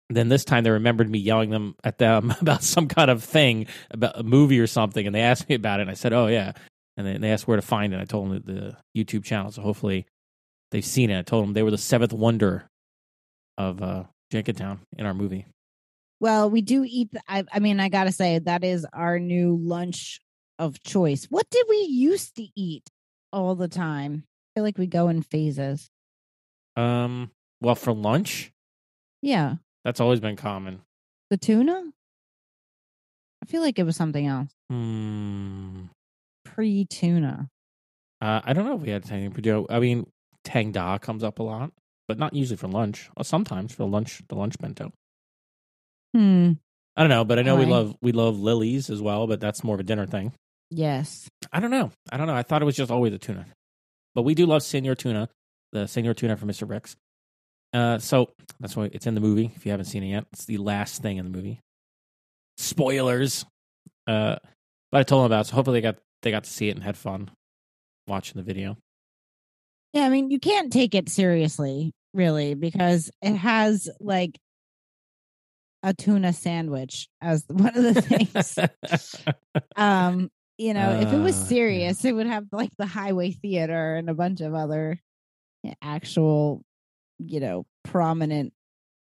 Then 0.10 0.28
this 0.28 0.44
time 0.44 0.64
they 0.64 0.70
remembered 0.70 1.10
me 1.10 1.18
yelling 1.18 1.50
them 1.50 1.76
at 1.84 1.98
them 1.98 2.36
about 2.42 2.62
some 2.62 2.88
kind 2.88 3.10
of 3.10 3.24
thing 3.24 3.68
about 3.90 4.20
a 4.20 4.24
movie 4.24 4.60
or 4.60 4.68
something, 4.68 5.08
and 5.08 5.16
they 5.16 5.22
asked 5.22 5.48
me 5.50 5.56
about 5.56 5.80
it. 5.80 5.84
and 5.84 5.92
I 5.92 5.96
said, 5.96 6.14
"Oh 6.14 6.28
yeah," 6.28 6.52
and 6.98 7.08
then 7.08 7.22
they 7.22 7.32
asked 7.32 7.48
where 7.48 7.56
to 7.56 7.62
find 7.64 7.94
it. 7.94 8.02
I 8.02 8.06
told 8.06 8.30
them 8.30 8.44
the 8.46 8.78
YouTube 8.96 9.24
channel, 9.24 9.52
so 9.52 9.62
hopefully 9.62 10.06
they've 10.72 10.86
seen 10.86 11.10
it. 11.10 11.18
I 11.18 11.22
told 11.24 11.46
them 11.46 11.54
they 11.54 11.64
were 11.64 11.72
the 11.72 11.78
seventh 11.78 12.14
wonder 12.14 12.70
of 13.58 13.82
uh, 13.82 14.04
Jenkintown 14.34 14.80
in 14.98 15.06
our 15.06 15.14
movie. 15.14 15.46
Well, 16.20 16.50
we 16.50 16.62
do 16.62 16.84
eat. 16.88 17.12
th- 17.12 17.24
I, 17.28 17.44
I 17.52 17.60
mean, 17.60 17.80
I 17.80 17.90
gotta 17.90 18.12
say 18.12 18.40
that 18.40 18.64
is 18.64 18.86
our 18.94 19.20
new 19.20 19.58
lunch 19.62 20.20
of 20.58 20.82
choice. 20.84 21.26
What 21.30 21.50
did 21.50 21.66
we 21.70 21.78
used 21.78 22.36
to 22.38 22.48
eat 22.56 22.90
all 23.32 23.56
the 23.56 23.68
time? 23.68 24.24
I 24.26 24.60
feel 24.60 24.64
like 24.64 24.78
we 24.78 24.88
go 24.88 25.10
in 25.10 25.22
phases. 25.22 25.90
Um, 26.76 27.32
well, 27.62 27.76
for 27.76 27.94
lunch, 27.94 28.52
Yeah, 29.22 29.56
that's 29.84 30.00
always 30.00 30.20
been 30.20 30.36
common. 30.36 30.82
the 31.30 31.38
tuna. 31.38 31.92
I 33.42 33.46
feel 33.46 33.62
like 33.62 33.78
it 33.78 33.84
was 33.84 33.96
something 33.98 34.26
else 34.26 34.50
Hmm. 34.70 35.86
pre 36.46 36.86
tuna. 36.86 37.50
Uh, 38.22 38.40
I 38.44 38.54
don't 38.54 38.66
know 38.66 38.76
if 38.76 38.82
we 38.82 38.90
had 38.90 39.10
anything 39.12 39.32
Purdue. 39.32 39.66
I 39.70 39.80
mean, 39.80 40.10
Tang 40.46 40.72
Da 40.72 40.98
comes 40.98 41.24
up 41.24 41.40
a 41.40 41.44
lot, 41.44 41.72
but 42.08 42.18
not 42.18 42.34
usually 42.34 42.58
for 42.58 42.68
lunch. 42.68 43.10
Or 43.18 43.24
sometimes 43.24 43.74
for 43.74 43.86
lunch, 43.86 44.22
the 44.28 44.36
lunch 44.36 44.58
bento. 44.60 44.92
Hmm. 46.16 46.54
I 46.96 47.02
don't 47.02 47.10
know, 47.10 47.26
but 47.26 47.40
I 47.40 47.42
know 47.42 47.56
we 47.56 47.66
love 47.66 47.96
we 48.02 48.12
love 48.12 48.40
lilies 48.40 48.90
as 48.90 49.02
well, 49.02 49.26
but 49.26 49.40
that's 49.40 49.64
more 49.64 49.74
of 49.74 49.80
a 49.80 49.84
dinner 49.84 50.06
thing. 50.06 50.32
Yes. 50.70 51.28
I 51.52 51.60
don't 51.60 51.72
know. 51.72 51.92
I 52.12 52.18
don't 52.18 52.28
know. 52.28 52.36
I 52.36 52.44
thought 52.44 52.62
it 52.62 52.66
was 52.66 52.76
just 52.76 52.92
always 52.92 53.14
a 53.14 53.18
tuna, 53.18 53.48
but 54.14 54.22
we 54.22 54.36
do 54.36 54.46
love 54.46 54.62
Senor 54.62 54.96
Tuna, 54.96 55.28
the 55.72 55.88
Senor 55.88 56.14
Tuna 56.14 56.38
from 56.38 56.48
Mister 56.48 56.66
Bricks. 56.68 56.96
Uh, 57.74 57.98
so 57.98 58.30
that's 58.60 58.76
why 58.76 58.92
it's 58.94 59.08
in 59.08 59.16
the 59.16 59.22
movie. 59.22 59.52
If 59.56 59.66
you 59.66 59.72
haven't 59.72 59.88
seen 59.88 60.04
it 60.04 60.10
yet, 60.10 60.26
it's 60.34 60.46
the 60.46 60.58
last 60.58 61.02
thing 61.02 61.18
in 61.18 61.26
the 61.26 61.36
movie. 61.36 61.60
Spoilers. 62.58 63.46
Uh, 64.06 64.36
but 64.92 65.00
I 65.00 65.04
told 65.04 65.22
them 65.22 65.26
about. 65.26 65.46
it, 65.46 65.50
So 65.50 65.56
hopefully 65.56 65.78
they 65.80 65.82
got 65.82 65.98
they 66.22 66.30
got 66.30 66.44
to 66.44 66.50
see 66.50 66.70
it 66.70 66.76
and 66.76 66.84
had 66.84 66.96
fun 66.96 67.32
watching 68.08 68.38
the 68.38 68.44
video. 68.44 68.78
Yeah, 69.94 70.04
I 70.06 70.10
mean, 70.10 70.32
you 70.32 70.40
can't 70.40 70.74
take 70.74 70.96
it 70.96 71.08
seriously, 71.10 71.94
really, 72.14 72.56
because 72.56 73.12
it 73.22 73.36
has 73.36 73.90
like 74.00 74.40
a 75.84 75.94
tuna 75.94 76.34
sandwich 76.34 77.08
as 77.22 77.46
one 77.50 77.78
of 77.78 77.84
the 77.84 78.02
things. 78.02 78.60
um, 79.76 80.30
you 80.58 80.74
know, 80.74 80.92
if 80.92 81.12
it 81.14 81.18
was 81.20 81.36
Uh, 81.36 81.46
serious, 81.46 82.06
it 82.06 82.14
would 82.14 82.28
have 82.28 82.46
like 82.52 82.72
the 82.78 82.86
Hiway 82.86 83.32
Theater 83.32 83.96
and 83.96 84.10
a 84.10 84.14
bunch 84.14 84.42
of 84.42 84.54
other 84.54 85.00
actual, 85.82 86.64
you 87.20 87.40
know, 87.40 87.66
prominent 87.84 88.54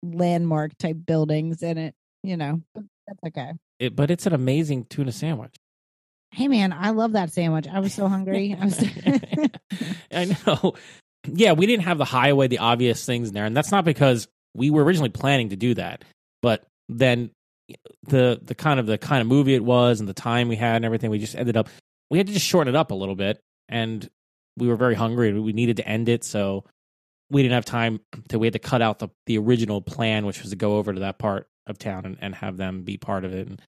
landmark 0.04 0.78
type 0.78 0.98
buildings 1.06 1.62
in 1.64 1.78
it. 1.78 1.96
You 2.24 2.38
know, 2.38 2.62
but 2.76 2.84
that's 3.08 3.20
okay. 3.28 3.54
It- 3.80 3.96
but 3.96 4.12
it's 4.12 4.26
an 4.28 4.34
amazing 4.34 4.86
tuna 4.86 5.12
sandwich. 5.12 5.56
Hey, 6.34 6.48
man, 6.48 6.72
I 6.74 6.92
love 6.92 7.14
that 7.14 7.32
sandwich. 7.34 7.68
I 7.68 7.80
was 7.80 7.94
so 7.94 8.08
hungry. 8.08 8.56
I 8.60 8.66
was. 8.66 8.80
I 10.12 10.38
know. 10.48 10.74
Yeah, 11.28 11.54
we 11.54 11.66
didn't 11.66 11.84
have 11.84 11.98
the 11.98 12.06
highway, 12.06 12.48
the 12.48 12.60
obvious 12.60 13.06
things 13.06 13.28
in 13.28 13.34
there, 13.34 13.46
and 13.46 13.56
that's 13.56 13.72
not 13.72 13.86
because 13.86 14.28
we 14.54 14.70
were 14.70 14.84
originally 14.84 15.10
planning 15.10 15.50
to 15.50 15.56
do 15.56 15.74
that. 15.76 16.04
But 16.42 16.66
then 16.90 17.32
the 18.04 18.40
the 18.44 18.56
kind 18.56 18.80
of 18.80 18.86
the 18.86 18.98
kind 18.98 19.22
of 19.22 19.28
movie 19.28 19.54
it 19.54 19.64
was 19.64 20.00
and 20.00 20.10
the 20.10 20.14
time 20.14 20.48
we 20.48 20.56
had 20.56 20.78
and 20.78 20.86
everything, 20.86 21.12
we 21.12 21.20
just 21.20 21.36
ended 21.36 21.58
up 21.58 21.70
we 22.10 22.18
had 22.18 22.28
to 22.28 22.34
just 22.34 22.46
shorten 22.46 22.74
it 22.74 22.78
up 22.78 22.92
a 22.92 22.96
little 22.96 23.16
bit, 23.16 23.40
and 23.70 24.10
we 24.58 24.68
were 24.68 24.76
very 24.76 24.96
hungry 24.96 25.30
and 25.30 25.44
we 25.44 25.54
needed 25.54 25.78
to 25.78 25.88
end 25.88 26.10
it, 26.10 26.24
so 26.24 26.66
we 27.30 27.42
didn't 27.42 27.54
have 27.54 27.66
time 27.66 28.00
to 28.30 28.40
we 28.40 28.48
had 28.48 28.54
to 28.54 28.60
cut 28.60 28.82
out 28.82 29.00
the 29.00 29.10
the 29.26 29.38
original 29.38 29.82
plan, 29.82 30.26
which 30.26 30.42
was 30.42 30.52
to 30.52 30.56
go 30.56 30.78
over 30.78 30.94
to 30.94 31.02
that 31.02 31.20
part 31.20 31.48
of 31.68 31.78
town 31.78 32.06
and, 32.06 32.18
and 32.22 32.36
have 32.36 32.58
them 32.58 32.84
be 32.84 32.98
part 32.98 33.26
of 33.26 33.34
it. 33.34 33.48
And 33.48 33.62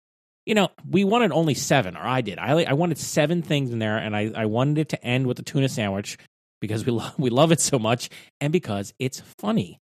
you 0.45 0.55
know, 0.55 0.69
we 0.89 1.03
wanted 1.03 1.31
only 1.31 1.53
seven, 1.53 1.95
or 1.95 2.01
I 2.01 2.21
did. 2.21 2.37
I 2.37 2.63
I 2.63 2.73
wanted 2.73 2.97
seven 2.97 3.41
things 3.41 3.71
in 3.71 3.79
there, 3.79 3.97
and 3.97 4.15
I 4.15 4.31
I 4.35 4.45
wanted 4.45 4.77
it 4.77 4.89
to 4.89 5.03
end 5.03 5.27
with 5.27 5.37
the 5.37 5.43
tuna 5.43 5.69
sandwich 5.69 6.17
because 6.59 6.85
we 6.85 6.91
love 6.93 7.13
we 7.17 7.29
love 7.29 7.51
it 7.51 7.61
so 7.61 7.79
much, 7.79 8.09
and 8.41 8.51
because 8.51 8.93
it's 8.99 9.21
funny. 9.37 9.79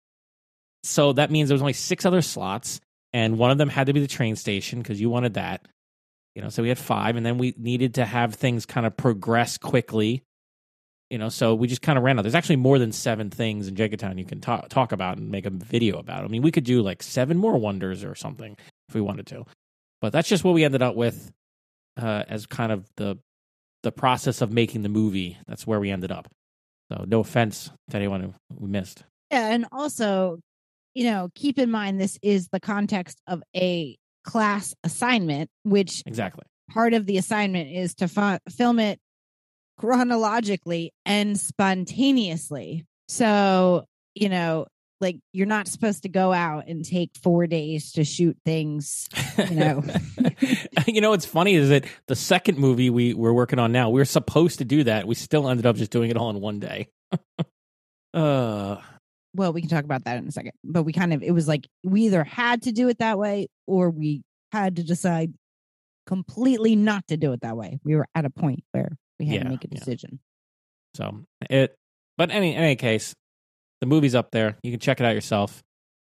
So 0.84 1.12
that 1.12 1.30
means 1.30 1.48
there 1.48 1.54
was 1.54 1.62
only 1.62 1.72
six 1.72 2.04
other 2.04 2.22
slots, 2.22 2.80
and 3.12 3.38
one 3.38 3.50
of 3.50 3.58
them 3.58 3.68
had 3.68 3.88
to 3.88 3.92
be 3.92 4.00
the 4.00 4.08
train 4.08 4.36
station 4.36 4.80
because 4.80 5.00
you 5.00 5.10
wanted 5.10 5.34
that. 5.34 5.66
You 6.34 6.42
know, 6.42 6.48
so 6.48 6.62
we 6.62 6.68
had 6.68 6.78
five, 6.78 7.16
and 7.16 7.26
then 7.26 7.38
we 7.38 7.54
needed 7.58 7.94
to 7.94 8.04
have 8.04 8.34
things 8.34 8.64
kind 8.64 8.86
of 8.86 8.96
progress 8.96 9.58
quickly. 9.58 10.22
You 11.10 11.18
know, 11.18 11.28
so 11.28 11.54
we 11.54 11.68
just 11.68 11.82
kind 11.82 11.98
of 11.98 12.04
ran 12.04 12.18
out. 12.18 12.22
There's 12.22 12.34
actually 12.34 12.56
more 12.56 12.78
than 12.78 12.90
seven 12.90 13.28
things 13.28 13.68
in 13.68 13.74
Jenkintown 13.74 14.16
you 14.16 14.24
can 14.24 14.40
talk 14.40 14.68
talk 14.70 14.92
about 14.92 15.18
and 15.18 15.30
make 15.30 15.44
a 15.44 15.50
video 15.50 15.98
about. 15.98 16.24
I 16.24 16.28
mean, 16.28 16.40
we 16.40 16.52
could 16.52 16.64
do 16.64 16.82
like 16.82 17.02
seven 17.02 17.36
more 17.36 17.58
wonders 17.58 18.02
or 18.02 18.14
something 18.14 18.56
if 18.88 18.94
we 18.94 19.00
wanted 19.00 19.26
to, 19.26 19.44
but 20.02 20.12
that's 20.12 20.28
just 20.28 20.44
what 20.44 20.52
we 20.52 20.64
ended 20.64 20.82
up 20.82 20.96
with 20.96 21.32
uh, 21.96 22.24
as 22.28 22.44
kind 22.44 22.72
of 22.72 22.86
the 22.96 23.18
the 23.82 23.92
process 23.92 24.42
of 24.42 24.52
making 24.52 24.82
the 24.82 24.88
movie. 24.88 25.38
That's 25.46 25.66
where 25.66 25.80
we 25.80 25.90
ended 25.90 26.12
up. 26.12 26.28
So 26.90 27.04
no 27.06 27.20
offense 27.20 27.70
to 27.90 27.96
anyone 27.96 28.20
who 28.20 28.34
we 28.50 28.68
missed. 28.68 29.04
Yeah, 29.30 29.48
and 29.48 29.66
also, 29.72 30.38
you 30.94 31.04
know, 31.04 31.30
keep 31.34 31.58
in 31.58 31.70
mind 31.70 32.00
this 32.00 32.18
is 32.22 32.48
the 32.52 32.60
context 32.60 33.18
of 33.26 33.42
a 33.56 33.96
class 34.24 34.74
assignment, 34.84 35.48
which 35.64 36.02
Exactly. 36.04 36.44
part 36.70 36.94
of 36.94 37.06
the 37.06 37.16
assignment 37.16 37.70
is 37.70 37.94
to 37.96 38.08
fi- 38.08 38.40
film 38.50 38.78
it 38.78 39.00
chronologically 39.78 40.92
and 41.06 41.38
spontaneously. 41.38 42.84
So, 43.08 43.86
you 44.14 44.28
know, 44.28 44.66
like 45.02 45.18
you're 45.32 45.46
not 45.46 45.68
supposed 45.68 46.04
to 46.04 46.08
go 46.08 46.32
out 46.32 46.68
and 46.68 46.82
take 46.84 47.10
4 47.22 47.46
days 47.46 47.92
to 47.92 48.04
shoot 48.04 48.36
things, 48.46 49.06
you 49.50 49.56
know. 49.56 49.84
you 50.86 51.00
know 51.02 51.10
what's 51.10 51.26
funny 51.26 51.54
is 51.54 51.68
that 51.68 51.84
the 52.08 52.16
second 52.16 52.56
movie 52.58 52.88
we 52.88 53.12
we're 53.12 53.32
working 53.34 53.58
on 53.58 53.72
now, 53.72 53.90
we 53.90 54.00
were 54.00 54.06
supposed 54.06 54.58
to 54.58 54.64
do 54.64 54.84
that. 54.84 55.06
We 55.06 55.14
still 55.14 55.48
ended 55.48 55.66
up 55.66 55.76
just 55.76 55.90
doing 55.90 56.10
it 56.10 56.16
all 56.16 56.30
in 56.30 56.40
one 56.40 56.60
day. 56.60 56.88
uh 58.14 58.76
well, 59.34 59.52
we 59.54 59.62
can 59.62 59.70
talk 59.70 59.84
about 59.84 60.04
that 60.04 60.18
in 60.18 60.28
a 60.28 60.30
second. 60.32 60.52
But 60.62 60.82
we 60.82 60.92
kind 60.92 61.12
of 61.14 61.22
it 61.22 61.32
was 61.32 61.48
like 61.48 61.66
we 61.82 62.02
either 62.02 62.22
had 62.24 62.62
to 62.62 62.72
do 62.72 62.88
it 62.88 62.98
that 62.98 63.18
way 63.18 63.48
or 63.66 63.90
we 63.90 64.22
had 64.52 64.76
to 64.76 64.82
decide 64.82 65.32
completely 66.06 66.76
not 66.76 67.06
to 67.08 67.16
do 67.16 67.32
it 67.32 67.40
that 67.40 67.56
way. 67.56 67.78
We 67.84 67.96
were 67.96 68.06
at 68.14 68.24
a 68.26 68.30
point 68.30 68.64
where 68.72 68.96
we 69.18 69.26
had 69.26 69.34
Yeah, 69.36 69.42
to 69.44 69.48
make 69.48 69.64
a 69.64 69.68
yeah. 69.70 69.78
decision. 69.78 70.18
so 70.94 71.24
it 71.48 71.74
but 72.18 72.30
any 72.30 72.54
in 72.54 72.62
any 72.62 72.76
case, 72.76 73.14
the 73.82 73.86
movie's 73.86 74.14
up 74.14 74.30
there. 74.30 74.56
You 74.62 74.70
can 74.70 74.78
check 74.78 75.00
it 75.00 75.04
out 75.04 75.14
yourself. 75.14 75.60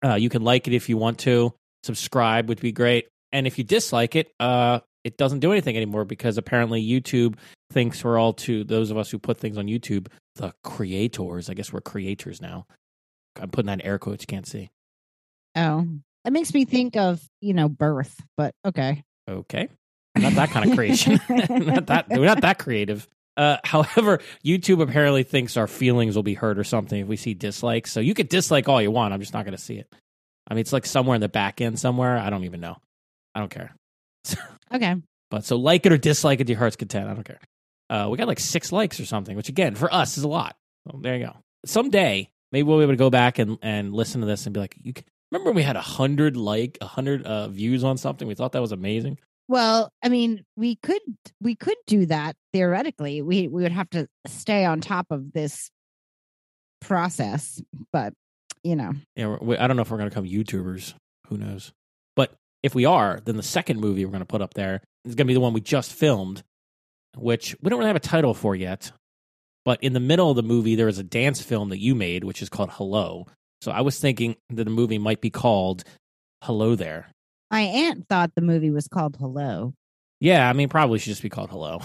Uh 0.04 0.16
you 0.16 0.30
can 0.30 0.42
like 0.42 0.68
it 0.68 0.74
if 0.74 0.88
you 0.88 0.96
want 0.96 1.20
to. 1.20 1.54
Subscribe 1.84 2.48
would 2.48 2.62
be 2.62 2.72
great. 2.72 3.10
And 3.34 3.46
if 3.46 3.58
you 3.58 3.66
dislike 3.66 4.16
it, 4.16 4.32
uh 4.40 4.80
it 5.04 5.18
doesn't 5.18 5.40
do 5.40 5.52
anything 5.52 5.76
anymore 5.76 6.06
because 6.06 6.38
apparently 6.38 6.82
YouTube 6.82 7.36
thinks 7.72 8.04
we're 8.04 8.18
all 8.18 8.34
to 8.34 8.64
those 8.64 8.90
of 8.90 8.98
us 8.98 9.12
who 9.12 9.20
put 9.20 9.38
things 9.38 9.58
on 9.58 9.68
YouTube, 9.68 10.08
the 10.36 10.54
creators. 10.64 11.50
I 11.50 11.54
guess 11.54 11.74
we're 11.74 11.82
creators 11.82 12.42
now. 12.42 12.66
I'm 13.40 13.50
putting 13.50 13.68
that 13.68 13.82
in 13.82 13.82
air 13.82 14.00
quotes, 14.00 14.24
you 14.24 14.28
can't 14.28 14.48
see. 14.48 14.70
Oh, 15.56 15.86
that 16.24 16.32
makes 16.32 16.54
me 16.54 16.64
think 16.64 16.96
of, 16.96 17.22
you 17.42 17.54
know, 17.54 17.68
birth, 17.68 18.16
but 18.38 18.54
okay. 18.66 19.04
Okay. 19.30 19.68
Not 20.18 20.34
that 20.34 20.52
kind 20.52 20.70
of 20.70 20.76
creation. 20.76 21.20
not 21.30 21.88
that 21.88 22.08
we're 22.10 22.26
not 22.26 22.42
that 22.42 22.60
creative. 22.60 23.08
Uh, 23.38 23.58
however, 23.64 24.20
YouTube 24.44 24.82
apparently 24.82 25.24
thinks 25.24 25.56
our 25.56 25.68
feelings 25.68 26.16
will 26.16 26.24
be 26.24 26.34
hurt 26.34 26.60
or 26.60 26.64
something 26.64 27.02
if 27.02 27.08
we 27.08 27.16
see 27.16 27.34
dislikes. 27.34 27.92
So 27.92 28.00
you 28.00 28.14
could 28.14 28.28
dislike 28.28 28.68
all 28.68 28.82
you 28.82 28.92
want. 28.92 29.14
I'm 29.14 29.22
just 29.22 29.34
not 29.34 29.46
going 29.46 29.56
to 29.56 29.64
see 29.64 29.78
it. 29.78 29.88
I 30.50 30.54
mean, 30.54 30.62
it's 30.62 30.74
like 30.74 30.86
somewhere 30.86 31.16
in 31.16 31.22
the 31.22 31.30
back 31.30 31.62
end 31.62 31.80
somewhere. 31.80 32.18
I 32.18 32.30
don't 32.30 32.46
even 32.46 32.60
know. 32.60 32.78
I 33.36 33.40
don't 33.40 33.52
care. 33.52 33.76
Okay. 34.74 34.96
But 35.32 35.46
so 35.46 35.56
like 35.56 35.86
it 35.86 35.94
or 35.94 35.98
dislike 35.98 36.42
it 36.42 36.44
to 36.48 36.52
your 36.52 36.60
heart's 36.60 36.76
content. 36.76 37.08
I 37.08 37.14
don't 37.14 37.24
care. 37.24 37.40
Uh, 37.90 38.10
we 38.12 38.18
got 38.18 38.28
like 38.28 38.40
six 38.40 38.74
likes 38.74 39.00
or 39.00 39.06
something, 39.06 39.38
which 39.38 39.48
again 39.48 39.76
for 39.76 39.94
us 39.94 40.18
is 40.18 40.26
a 40.26 40.28
lot. 40.28 40.58
So 40.86 41.00
there 41.02 41.16
you 41.16 41.26
go. 41.26 41.38
Someday 41.66 42.30
maybe 42.52 42.64
we'll 42.64 42.78
be 42.78 42.84
able 42.84 42.94
to 42.94 42.98
go 42.98 43.10
back 43.10 43.40
and, 43.40 43.58
and 43.62 43.94
listen 43.94 44.22
to 44.22 44.28
this 44.28 44.46
and 44.46 44.54
be 44.54 44.60
like, 44.60 44.76
you 44.82 44.92
can, 44.92 45.06
remember 45.32 45.50
when 45.50 45.56
we 45.56 45.64
had 45.64 45.76
a 45.76 45.82
hundred 45.82 46.36
like 46.36 46.78
a 46.82 46.86
hundred 46.86 47.24
uh, 47.24 47.48
views 47.48 47.84
on 47.84 47.98
something? 47.98 48.28
We 48.28 48.36
thought 48.36 48.54
that 48.54 48.62
was 48.62 48.72
amazing. 48.72 49.20
Well, 49.48 49.92
I 50.04 50.10
mean, 50.10 50.44
we 50.58 50.76
could 50.76 51.02
we 51.42 51.56
could 51.56 51.78
do 51.88 52.06
that 52.08 52.36
theoretically. 52.54 53.22
We 53.22 53.48
we 53.48 53.64
would 53.64 53.72
have 53.72 53.90
to 53.92 54.08
stay 54.28 54.66
on 54.66 54.82
top 54.82 55.08
of 55.10 55.32
this 55.34 55.70
process, 56.82 57.62
but 57.92 58.14
you 58.64 58.76
know, 58.76 58.94
Yeah, 59.16 59.38
we're- 59.40 59.58
I 59.60 59.68
don't 59.68 59.76
know 59.78 59.82
if 59.84 59.92
we're 59.92 59.98
going 59.98 60.10
to 60.10 60.16
become 60.22 60.30
YouTubers. 60.30 60.94
Who 61.28 61.38
knows? 61.38 61.72
But 62.16 62.34
if 62.64 62.76
we 62.76 62.86
are, 62.86 63.22
then 63.24 63.38
the 63.38 63.44
second 63.44 63.80
movie 63.80 64.04
we're 64.06 64.12
going 64.12 64.20
to 64.22 64.26
put 64.26 64.42
up 64.42 64.54
there 64.54 64.82
is 65.06 65.16
going 65.16 65.26
to 65.26 65.30
be 65.30 65.34
the 65.34 65.40
one 65.40 65.54
we 65.54 65.62
just 65.62 65.94
filmed, 65.94 66.44
which 67.16 67.56
we 67.62 67.70
don't 67.70 67.80
really 67.80 67.88
have 67.90 67.96
a 67.96 68.00
title 68.02 68.34
for 68.34 68.56
yet. 68.56 68.92
But 69.64 69.82
in 69.84 69.94
the 69.94 70.00
middle 70.00 70.30
of 70.30 70.36
the 70.36 70.44
movie, 70.44 70.76
there 70.76 70.88
is 70.88 70.98
a 70.98 71.04
dance 71.04 71.42
film 71.42 71.70
that 71.70 71.80
you 71.80 71.94
made, 71.96 72.24
which 72.24 72.42
is 72.42 72.50
called 72.50 72.72
Hello. 72.72 73.28
So 73.62 73.72
I 73.72 73.82
was 73.82 74.00
thinking 74.00 74.36
that 74.50 74.64
the 74.64 74.70
movie 74.70 74.98
might 74.98 75.22
be 75.22 75.30
called 75.30 75.84
Hello 76.44 76.76
There. 76.76 77.10
My 77.52 77.62
aunt 77.62 78.08
thought 78.08 78.32
the 78.36 78.42
movie 78.42 78.72
was 78.72 78.88
called 78.88 79.18
Hello. 79.20 79.74
Yeah, 80.20 80.50
I 80.50 80.54
mean, 80.54 80.70
probably 80.70 81.00
should 81.00 81.12
just 81.12 81.22
be 81.22 81.30
called 81.30 81.50
Hello. 81.50 81.80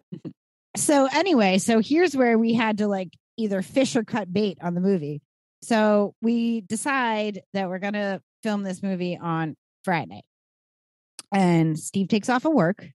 So 0.76 1.08
anyway, 1.12 1.58
so 1.58 1.80
here's 1.80 2.16
where 2.16 2.38
we 2.38 2.54
had 2.54 2.78
to 2.78 2.86
like 2.86 3.10
either 3.36 3.60
fish 3.62 3.96
or 3.96 4.04
cut 4.04 4.32
bait 4.32 4.58
on 4.62 4.74
the 4.74 4.80
movie. 4.80 5.20
So 5.62 6.14
we 6.22 6.60
decide 6.62 7.42
that 7.54 7.68
we're 7.68 7.80
gonna 7.80 8.20
film 8.42 8.62
this 8.62 8.82
movie 8.82 9.18
on 9.18 9.56
Friday. 9.84 10.22
And 11.32 11.78
Steve 11.78 12.08
takes 12.08 12.28
off 12.28 12.44
of 12.44 12.52
work. 12.52 12.86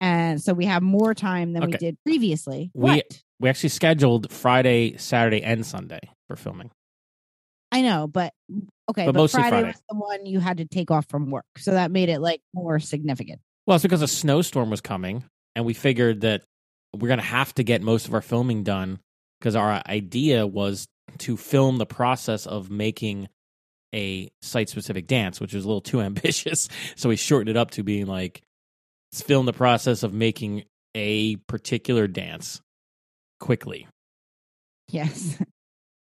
And 0.00 0.42
so 0.42 0.52
we 0.52 0.66
have 0.66 0.82
more 0.82 1.14
time 1.14 1.52
than 1.52 1.66
we 1.66 1.72
did 1.72 1.96
previously. 2.04 2.70
We- 2.74 2.90
what? 2.90 3.22
we 3.38 3.48
actually 3.48 3.68
scheduled 3.70 4.32
Friday, 4.32 4.96
Saturday, 4.96 5.42
and 5.42 5.64
Sunday 5.64 6.00
for 6.28 6.36
filming. 6.36 6.70
I 7.72 7.80
know, 7.80 8.06
but 8.06 8.34
okay, 8.90 9.06
But 9.06 9.14
but, 9.14 9.30
Friday, 9.30 9.48
Friday. 9.48 9.66
was 9.68 9.82
the 9.88 9.96
one 9.96 10.26
you 10.26 10.40
had 10.40 10.58
to 10.58 10.66
take 10.66 10.90
off 10.90 11.06
from 11.08 11.30
work. 11.30 11.46
So 11.56 11.72
that 11.72 11.90
made 11.90 12.10
it 12.10 12.20
like 12.20 12.42
more 12.54 12.78
significant. 12.78 13.40
Well, 13.66 13.76
it's 13.76 13.82
because 13.82 14.02
a 14.02 14.08
snowstorm 14.08 14.68
was 14.68 14.82
coming, 14.82 15.24
and 15.56 15.64
we 15.64 15.72
figured 15.72 16.20
that 16.20 16.42
we're 16.94 17.08
going 17.08 17.18
to 17.18 17.24
have 17.24 17.54
to 17.54 17.64
get 17.64 17.80
most 17.80 18.06
of 18.06 18.14
our 18.14 18.20
filming 18.20 18.62
done 18.62 19.00
because 19.40 19.56
our 19.56 19.82
idea 19.86 20.46
was 20.46 20.86
to 21.18 21.36
film 21.38 21.78
the 21.78 21.86
process 21.86 22.46
of 22.46 22.70
making 22.70 23.28
a 23.94 24.30
site 24.42 24.68
specific 24.68 25.06
dance, 25.06 25.40
which 25.40 25.54
was 25.54 25.64
a 25.64 25.66
little 25.66 25.80
too 25.80 26.00
ambitious. 26.02 26.68
So 26.96 27.08
we 27.08 27.16
shortened 27.16 27.48
it 27.50 27.56
up 27.56 27.70
to 27.72 27.82
being 27.82 28.06
like, 28.06 28.42
let's 29.12 29.22
film 29.22 29.46
the 29.46 29.52
process 29.54 30.02
of 30.02 30.12
making 30.12 30.64
a 30.94 31.36
particular 31.36 32.06
dance 32.06 32.60
quickly. 33.40 33.88
Yes. 34.88 35.38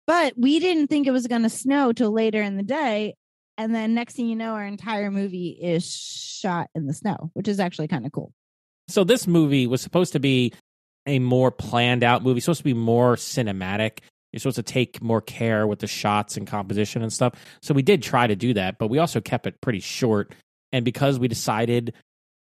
But 0.07 0.35
we 0.37 0.59
didn't 0.59 0.89
think 0.89 1.07
it 1.07 1.13
was 1.13 1.27
going 1.27 1.43
to 1.43 1.49
snow 1.49 1.93
till 1.93 2.13
later 2.13 2.43
in 2.43 2.57
the 2.57 2.63
day. 2.63 3.15
And 3.59 3.75
then 3.75 3.95
next 3.95 4.15
thing 4.15 4.27
you 4.27 4.37
know, 4.37 4.55
our 4.55 4.65
entire 4.65 5.11
movie 5.11 5.51
is 5.51 5.87
shot 5.87 6.69
in 6.75 6.87
the 6.87 6.95
snow, 6.95 7.31
which 7.35 7.49
is 7.49 7.61
actually 7.61 7.89
kind 7.89 8.07
of 8.07 8.13
cool. 8.13 8.33
So 8.89 9.05
this 9.05 9.27
movie 9.27 9.67
was 9.67 9.81
supposed 9.81 10.13
to 10.15 10.21
be 10.21 10.53
a 11.07 11.19
more 11.19 11.51
planned 11.51 12.03
out 12.03 12.23
movie, 12.23 12.41
supposed 12.41 12.61
to 12.61 12.65
be 12.65 12.75
more 12.75 13.17
cinematic. 13.17 13.99
You're 14.33 14.41
supposed 14.41 14.57
to 14.57 14.63
take 14.63 15.03
more 15.03 15.21
care 15.21 15.67
with 15.67 15.81
the 15.81 15.87
shots 15.87 16.37
and 16.37 16.47
composition 16.47 17.03
and 17.03 17.13
stuff. 17.13 17.35
So 17.61 17.75
we 17.75 17.83
did 17.83 18.03
try 18.03 18.27
to 18.27 18.35
do 18.35 18.55
that, 18.55 18.79
but 18.79 18.89
we 18.89 18.99
also 18.99 19.21
kept 19.21 19.47
it 19.47 19.61
pretty 19.61 19.81
short. 19.81 20.35
And 20.73 20.85
because 20.85 21.19
we 21.19 21.29
decided 21.29 21.93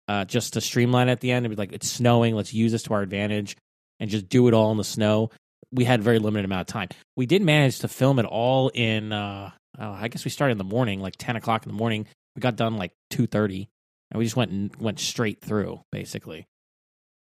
uh, 0.08 0.24
just 0.24 0.54
to 0.54 0.60
streamline 0.60 1.08
at 1.08 1.20
the 1.20 1.30
end. 1.30 1.46
It'd 1.46 1.56
be 1.56 1.60
like 1.60 1.72
it's 1.72 1.88
snowing. 1.88 2.34
Let's 2.34 2.52
use 2.52 2.72
this 2.72 2.82
to 2.84 2.94
our 2.94 3.02
advantage 3.02 3.56
and 4.00 4.10
just 4.10 4.28
do 4.28 4.48
it 4.48 4.54
all 4.54 4.70
in 4.72 4.78
the 4.78 4.84
snow. 4.84 5.30
We 5.70 5.84
had 5.84 6.02
very 6.02 6.18
limited 6.18 6.44
amount 6.44 6.62
of 6.62 6.66
time. 6.66 6.88
We 7.16 7.26
did 7.26 7.42
manage 7.42 7.80
to 7.80 7.88
film 7.88 8.18
it 8.18 8.26
all 8.26 8.68
in. 8.68 9.12
Uh, 9.12 9.50
oh, 9.78 9.92
I 9.92 10.08
guess 10.08 10.24
we 10.24 10.30
started 10.30 10.52
in 10.52 10.58
the 10.58 10.64
morning, 10.64 11.00
like 11.00 11.14
ten 11.18 11.36
o'clock 11.36 11.64
in 11.64 11.72
the 11.72 11.78
morning. 11.78 12.06
We 12.36 12.40
got 12.40 12.56
done 12.56 12.76
like 12.76 12.92
two 13.10 13.26
thirty, 13.26 13.68
and 14.10 14.18
we 14.18 14.24
just 14.24 14.36
went 14.36 14.50
and 14.50 14.74
went 14.76 15.00
straight 15.00 15.40
through 15.40 15.80
basically. 15.90 16.46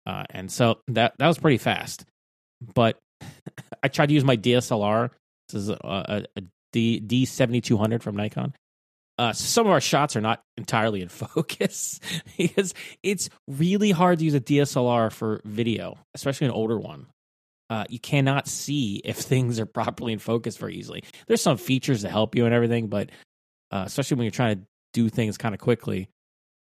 Uh, 0.05 0.23
and 0.31 0.51
so 0.51 0.79
that 0.87 1.13
that 1.19 1.27
was 1.27 1.37
pretty 1.37 1.57
fast. 1.57 2.05
But 2.73 2.97
I 3.83 3.87
tried 3.87 4.07
to 4.07 4.13
use 4.13 4.23
my 4.23 4.37
DSLR. 4.37 5.09
This 5.49 5.61
is 5.61 5.69
a, 5.69 5.77
a, 5.83 6.25
a 6.35 6.41
D 6.71 6.99
D 6.99 7.25
seventy 7.25 7.61
two 7.61 7.77
hundred 7.77 8.03
from 8.03 8.15
Nikon. 8.15 8.53
Uh, 9.19 9.33
some 9.33 9.65
of 9.65 9.71
our 9.73 9.81
shots 9.81 10.15
are 10.15 10.21
not 10.21 10.41
entirely 10.55 11.01
in 11.01 11.09
focus 11.09 11.99
because 12.37 12.73
it's 13.03 13.29
really 13.47 13.91
hard 13.91 14.19
to 14.19 14.25
use 14.25 14.33
a 14.33 14.39
DSLR 14.39 15.11
for 15.11 15.41
video, 15.43 15.97
especially 16.15 16.47
an 16.47 16.53
older 16.53 16.79
one. 16.79 17.07
Uh, 17.69 17.85
you 17.89 17.99
cannot 17.99 18.47
see 18.47 19.01
if 19.03 19.17
things 19.17 19.59
are 19.59 19.65
properly 19.65 20.13
in 20.13 20.19
focus 20.19 20.57
very 20.57 20.75
easily. 20.75 21.03
There's 21.27 21.41
some 21.41 21.57
features 21.57 22.01
to 22.01 22.09
help 22.09 22.35
you 22.35 22.45
and 22.45 22.53
everything, 22.53 22.87
but 22.87 23.09
uh, 23.71 23.83
especially 23.85 24.15
when 24.15 24.25
you're 24.25 24.31
trying 24.31 24.57
to 24.59 24.65
do 24.93 25.09
things 25.09 25.37
kind 25.37 25.53
of 25.53 25.61
quickly, 25.61 26.09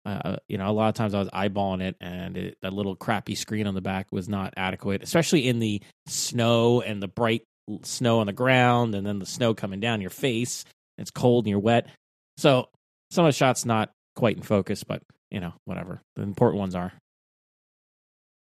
uh, 0.08 0.38
you 0.48 0.58
know, 0.58 0.70
a 0.70 0.72
lot 0.72 0.88
of 0.88 0.96
times 0.96 1.14
I 1.14 1.20
was 1.20 1.30
eyeballing 1.30 1.82
it, 1.82 1.98
and 2.00 2.38
it, 2.38 2.58
that 2.62 2.72
little 2.72 2.96
crappy 2.96 3.36
screen 3.36 3.68
on 3.68 3.76
the 3.76 3.82
back 3.82 4.08
was 4.10 4.30
not 4.30 4.54
adequate, 4.56 5.04
especially 5.04 5.48
in 5.48 5.60
the 5.60 5.82
snow 6.06 6.82
and 6.82 7.04
the 7.04 7.10
bright 7.10 7.44
snow 7.84 8.20
on 8.20 8.28
the 8.28 8.34
ground, 8.34 8.96
and 8.96 9.06
then 9.06 9.20
the 9.20 9.26
snow 9.26 9.54
coming 9.54 9.82
down 9.82 10.00
your 10.00 10.10
face. 10.10 10.64
It's 10.98 11.12
cold 11.12 11.44
and 11.46 11.50
you're 11.50 11.60
wet, 11.60 11.88
so 12.38 12.70
some 13.12 13.26
of 13.26 13.34
the 13.34 13.38
shots 13.38 13.66
not 13.66 13.92
quite 14.16 14.38
in 14.38 14.44
focus, 14.44 14.86
but 14.86 15.04
you 15.30 15.42
know, 15.42 15.54
whatever. 15.66 16.02
The 16.16 16.24
important 16.24 16.60
ones 16.60 16.74
are. 16.74 16.94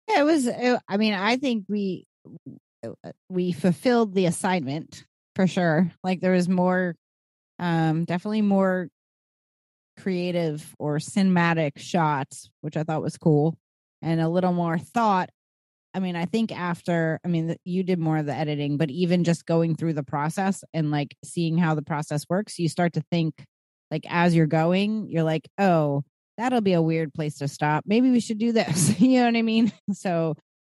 Yeah, 0.08 0.20
it 0.20 0.24
was. 0.24 0.46
It, 0.46 0.80
I 0.86 0.98
mean, 0.98 1.14
I 1.14 1.38
think 1.38 1.64
we 1.70 2.06
we 3.28 3.52
fulfilled 3.52 4.14
the 4.14 4.26
assignment 4.26 5.04
for 5.34 5.46
sure. 5.46 5.90
Like 6.04 6.20
there 6.20 6.32
was 6.32 6.48
more, 6.48 6.94
um, 7.58 8.04
definitely 8.04 8.42
more 8.42 8.88
creative 9.98 10.74
or 10.78 10.98
cinematic 10.98 11.78
shots, 11.78 12.50
which 12.60 12.76
I 12.76 12.82
thought 12.82 13.02
was 13.02 13.16
cool, 13.16 13.56
and 14.02 14.20
a 14.20 14.28
little 14.28 14.52
more 14.52 14.78
thought. 14.78 15.30
I 15.94 15.98
mean, 15.98 16.14
I 16.14 16.26
think 16.26 16.52
after, 16.52 17.18
I 17.24 17.28
mean, 17.28 17.56
you 17.64 17.82
did 17.82 17.98
more 17.98 18.18
of 18.18 18.26
the 18.26 18.34
editing, 18.34 18.76
but 18.76 18.90
even 18.90 19.24
just 19.24 19.46
going 19.46 19.76
through 19.76 19.94
the 19.94 20.02
process 20.02 20.62
and 20.74 20.90
like 20.90 21.16
seeing 21.24 21.56
how 21.56 21.74
the 21.74 21.82
process 21.82 22.26
works, 22.28 22.58
you 22.58 22.68
start 22.68 22.92
to 22.94 23.02
think 23.10 23.34
like 23.90 24.04
as 24.08 24.34
you're 24.34 24.46
going, 24.46 25.08
you're 25.08 25.22
like, 25.22 25.48
oh, 25.58 26.02
that'll 26.36 26.60
be 26.60 26.74
a 26.74 26.82
weird 26.82 27.14
place 27.14 27.38
to 27.38 27.48
stop. 27.48 27.84
Maybe 27.86 28.10
we 28.10 28.20
should 28.20 28.38
do 28.38 28.52
this. 28.52 29.00
you 29.00 29.20
know 29.20 29.26
what 29.26 29.36
I 29.36 29.42
mean? 29.42 29.72
So 29.92 30.34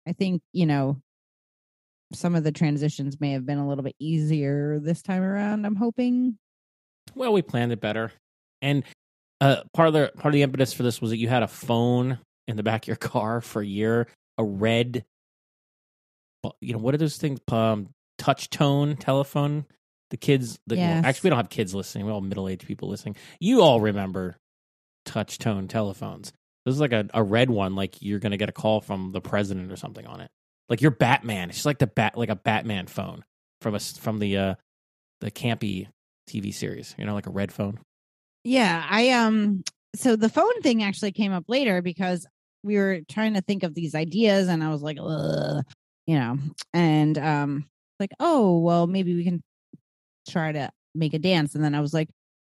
I 0.07 0.13
think, 0.13 0.41
you 0.53 0.67
know, 0.67 1.01
some 2.13 2.35
of 2.35 2.45
the 2.45 2.53
transitions 2.53 3.21
may 3.21 3.33
have 3.33 3.45
been 3.45 3.59
a 3.59 3.69
little 3.69 3.85
bit 3.85 3.97
easier 3.99 4.79
this 4.79 5.03
time 5.03 5.23
around, 5.23 5.67
I'm 5.67 5.77
hoping. 5.77 6.39
Well, 7.15 7.33
we 7.33 7.43
planned 7.43 7.73
it 7.73 7.81
better. 7.81 8.13
And 8.63 8.85
uh, 9.41 9.63
part 9.73 9.89
of 9.89 9.95
the 9.95 10.11
part 10.17 10.27
of 10.27 10.33
the 10.33 10.43
impetus 10.43 10.73
for 10.73 10.83
this 10.83 11.01
was 11.01 11.11
that 11.11 11.19
you 11.19 11.29
had 11.29 11.43
a 11.43 11.49
phone 11.49 12.19
in 12.47 12.57
the 12.57 12.63
back 12.63 12.85
of 12.85 12.89
your 12.89 12.97
car 12.97 13.41
for 13.41 13.63
a 13.63 13.67
year, 13.67 14.09
a 14.37 14.45
red, 14.45 15.05
you 16.61 16.73
know, 16.73 16.79
what 16.79 16.95
are 16.95 16.99
those 16.99 17.17
things? 17.19 17.41
Um, 17.51 17.91
touch 18.19 18.51
tone 18.51 18.97
telephone. 18.97 19.67
The 20.11 20.17
kids, 20.17 20.59
the, 20.67 20.77
Yes. 20.77 21.03
well, 21.03 21.09
actually, 21.09 21.29
we 21.29 21.31
don't 21.31 21.37
have 21.39 21.51
kids 21.51 21.75
listening. 21.75 22.07
We're 22.07 22.13
all 22.13 22.23
middle 22.23 22.49
aged 22.49 22.67
people 22.67 22.89
listening. 22.89 23.17
You 23.41 23.61
all 23.61 23.81
remember 23.81 24.37
touch 25.05 25.39
tone 25.39 25.69
telephones. 25.69 26.33
This 26.65 26.75
is 26.75 26.81
like 26.81 26.93
a, 26.93 27.07
a 27.13 27.23
red 27.23 27.51
one, 27.51 27.75
like 27.75 28.01
you're 28.01 28.19
going 28.19 28.33
to 28.33 28.39
get 28.39 28.49
a 28.49 28.53
call 28.53 28.81
from 28.81 29.13
the 29.13 29.21
president 29.21 29.71
or 29.71 29.77
something 29.77 30.07
on 30.07 30.21
it. 30.21 30.31
Like 30.69 30.81
you're 30.81 30.91
Batman. 30.91 31.49
It's 31.49 31.59
just 31.59 31.67
like 31.67 31.79
the 31.79 31.87
bat, 31.87 32.17
like 32.17 32.29
a 32.29 32.37
Batman 32.37 32.87
phone 32.87 33.25
from 33.61 33.75
a 33.75 33.81
from 33.81 34.19
the 34.19 34.37
uh 34.37 34.55
the 35.21 35.31
campy 35.31 35.89
TV 36.29 36.53
series. 36.53 36.95
You 36.99 37.07
know, 37.07 37.15
like 37.15 37.27
a 37.27 37.33
red 37.33 37.53
phone. 37.53 37.81
Yeah, 38.45 38.85
I 38.89 39.11
um 39.11 39.63
so 39.95 40.17
the 40.17 40.29
phone 40.29 40.61
thing 40.63 40.83
actually 40.83 41.13
came 41.13 41.33
up 41.33 41.45
later 41.49 41.83
because 41.83 42.27
we 42.63 42.77
were 42.77 43.01
trying 43.09 43.35
to 43.35 43.41
think 43.41 43.63
of 43.63 43.75
these 43.75 43.95
ideas 43.95 44.49
and 44.49 44.63
I 44.63 44.71
was 44.71 44.83
like, 44.83 44.99
Ugh, 45.01 45.65
you 46.07 46.19
know, 46.19 46.39
and 46.73 47.19
um 47.19 47.67
like, 48.01 48.11
oh, 48.21 48.59
well, 48.59 48.87
maybe 48.87 49.15
we 49.15 49.25
can 49.25 49.43
try 50.29 50.53
to 50.53 50.71
make 50.95 51.15
a 51.15 51.19
dance. 51.19 51.55
And 51.55 51.65
then 51.65 51.75
I 51.75 51.81
was 51.81 51.93
like, 51.93 52.09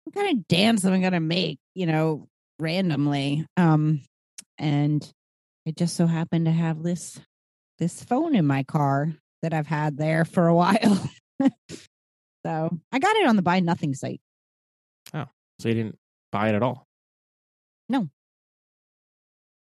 what 0.03 0.15
kind 0.15 0.37
of 0.37 0.47
dance 0.47 0.85
am 0.85 0.93
I 0.93 0.99
gonna 0.99 1.19
make, 1.19 1.59
you 1.73 1.85
know, 1.85 2.27
randomly? 2.59 3.45
Um 3.57 4.01
and 4.57 5.09
it 5.65 5.77
just 5.77 5.95
so 5.95 6.07
happened 6.07 6.45
to 6.45 6.51
have 6.51 6.83
this 6.83 7.19
this 7.81 8.03
phone 8.03 8.35
in 8.35 8.45
my 8.45 8.61
car 8.63 9.11
that 9.41 9.53
I've 9.53 9.67
had 9.67 9.97
there 9.97 10.23
for 10.23 10.47
a 10.47 10.55
while. 10.55 11.09
so 12.45 12.69
I 12.91 12.99
got 12.99 13.15
it 13.17 13.27
on 13.27 13.35
the 13.35 13.41
buy 13.41 13.59
nothing 13.59 13.93
site. 13.95 14.21
Oh, 15.13 15.25
so 15.59 15.67
you 15.67 15.73
didn't 15.75 15.97
buy 16.31 16.49
it 16.49 16.55
at 16.55 16.63
all. 16.63 16.85
No. 17.89 18.07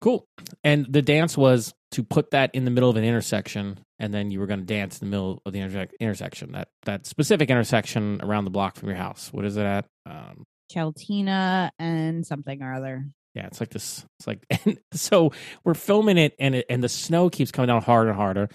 Cool. 0.00 0.27
And 0.62 0.87
the 0.88 1.03
dance 1.03 1.37
was 1.37 1.74
to 1.92 2.05
put 2.05 2.31
that 2.31 2.55
in 2.55 2.64
the 2.64 2.70
middle 2.70 2.88
of 2.90 2.96
an 2.96 3.05
intersection, 3.05 3.81
and 3.98 4.14
then 4.14 4.31
you 4.31 4.38
were 4.38 4.46
going 4.46 4.61
to 4.61 4.66
dance 4.66 5.00
in 5.00 5.09
the 5.09 5.11
middle 5.11 5.42
of 5.44 5.53
the 5.53 5.59
interse- 5.59 5.90
intersection. 5.98 6.53
That 6.53 6.68
that 6.85 7.07
specific 7.07 7.50
intersection 7.50 8.20
around 8.22 8.44
the 8.44 8.50
block 8.50 8.77
from 8.77 8.88
your 8.90 8.98
house. 8.98 9.33
What 9.33 9.44
is 9.44 9.57
it 9.57 9.64
at? 9.64 9.87
Um, 10.07 10.44
Cheltena 10.72 11.70
and 11.79 12.24
something 12.27 12.62
or 12.62 12.74
other. 12.74 13.07
Yeah, 13.35 13.47
it's 13.47 13.61
like 13.61 13.70
this. 13.70 14.05
It's 14.18 14.27
like 14.27 14.44
and 14.64 14.79
so 14.92 15.33
we're 15.64 15.75
filming 15.75 16.18
it, 16.18 16.35
and 16.38 16.55
it, 16.55 16.66
and 16.70 16.83
the 16.83 16.88
snow 16.88 17.29
keeps 17.31 17.51
coming 17.51 17.68
down 17.68 17.83
harder 17.83 18.11
and 18.11 18.16
harder. 18.16 18.49